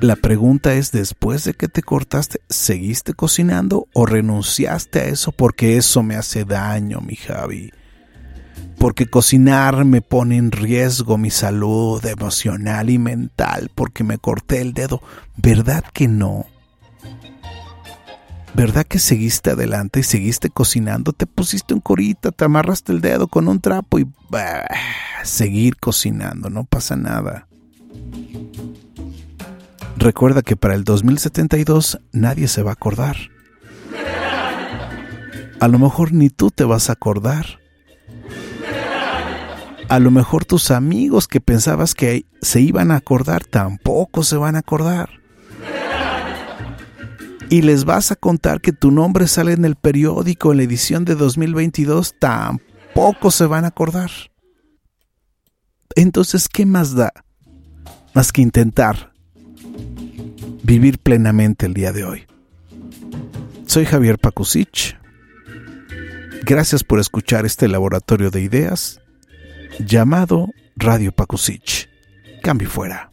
La 0.00 0.16
pregunta 0.16 0.74
es, 0.74 0.92
después 0.92 1.44
de 1.44 1.53
que 1.53 1.68
te 1.68 1.83
cortaste, 1.83 2.40
¿seguiste 2.48 3.12
cocinando 3.12 3.87
o 3.92 4.07
renunciaste 4.07 5.00
a 5.00 5.05
eso 5.05 5.31
porque 5.33 5.76
eso 5.76 6.03
me 6.03 6.16
hace 6.16 6.46
daño, 6.46 7.00
mi 7.00 7.16
Javi? 7.16 7.70
Porque 8.79 9.07
cocinar 9.07 9.85
me 9.85 10.00
pone 10.00 10.38
en 10.38 10.53
riesgo 10.53 11.18
mi 11.18 11.31
salud 11.31 12.03
emocional 12.07 12.88
y 12.88 12.98
mental 12.98 13.70
porque 13.74 14.05
me 14.05 14.16
corté 14.16 14.62
el 14.62 14.72
dedo. 14.72 15.03
¿Verdad 15.37 15.85
que 15.92 16.09
no? 16.09 16.46
¿Verdad 18.54 18.84
que 18.84 18.98
seguiste 18.98 19.50
adelante 19.50 20.00
y 20.00 20.02
seguiste 20.02 20.50
cocinando? 20.50 21.12
Te 21.12 21.26
pusiste 21.26 21.72
un 21.72 21.80
corita, 21.80 22.32
te 22.32 22.44
amarraste 22.44 22.92
el 22.92 23.00
dedo 23.00 23.28
con 23.28 23.48
un 23.48 23.60
trapo 23.60 23.98
y 23.98 24.08
seguir 25.22 25.76
cocinando, 25.76 26.50
no 26.50 26.64
pasa 26.64 26.96
nada. 26.96 27.46
Recuerda 29.96 30.42
que 30.42 30.56
para 30.56 30.74
el 30.74 30.84
2072 30.84 32.00
nadie 32.12 32.48
se 32.48 32.62
va 32.62 32.70
a 32.70 32.74
acordar. 32.74 33.16
A 35.60 35.68
lo 35.68 35.78
mejor 35.78 36.12
ni 36.12 36.30
tú 36.30 36.50
te 36.50 36.64
vas 36.64 36.88
a 36.88 36.94
acordar. 36.94 37.60
A 39.88 39.98
lo 39.98 40.10
mejor 40.10 40.44
tus 40.44 40.70
amigos 40.70 41.28
que 41.28 41.40
pensabas 41.40 41.94
que 41.94 42.24
se 42.40 42.60
iban 42.60 42.90
a 42.90 42.96
acordar 42.96 43.44
tampoco 43.44 44.22
se 44.22 44.36
van 44.36 44.56
a 44.56 44.60
acordar 44.60 45.19
y 47.50 47.62
les 47.62 47.84
vas 47.84 48.12
a 48.12 48.16
contar 48.16 48.60
que 48.60 48.72
tu 48.72 48.92
nombre 48.92 49.26
sale 49.26 49.52
en 49.52 49.64
el 49.64 49.74
periódico 49.74 50.52
en 50.52 50.58
la 50.58 50.62
edición 50.62 51.04
de 51.04 51.16
2022, 51.16 52.14
tampoco 52.18 53.32
se 53.32 53.44
van 53.44 53.64
a 53.64 53.68
acordar. 53.68 54.10
Entonces, 55.96 56.48
¿qué 56.48 56.64
más 56.64 56.94
da? 56.94 57.12
Más 58.14 58.32
que 58.32 58.40
intentar 58.40 59.12
vivir 60.62 60.98
plenamente 60.98 61.66
el 61.66 61.74
día 61.74 61.92
de 61.92 62.04
hoy. 62.04 62.26
Soy 63.66 63.84
Javier 63.84 64.18
Pakusich. 64.18 64.96
Gracias 66.44 66.84
por 66.84 67.00
escuchar 67.00 67.44
este 67.46 67.66
laboratorio 67.66 68.30
de 68.30 68.42
ideas 68.42 69.00
llamado 69.80 70.48
Radio 70.76 71.10
Pakusich. 71.10 71.88
Cambio 72.42 72.70
fuera. 72.70 73.12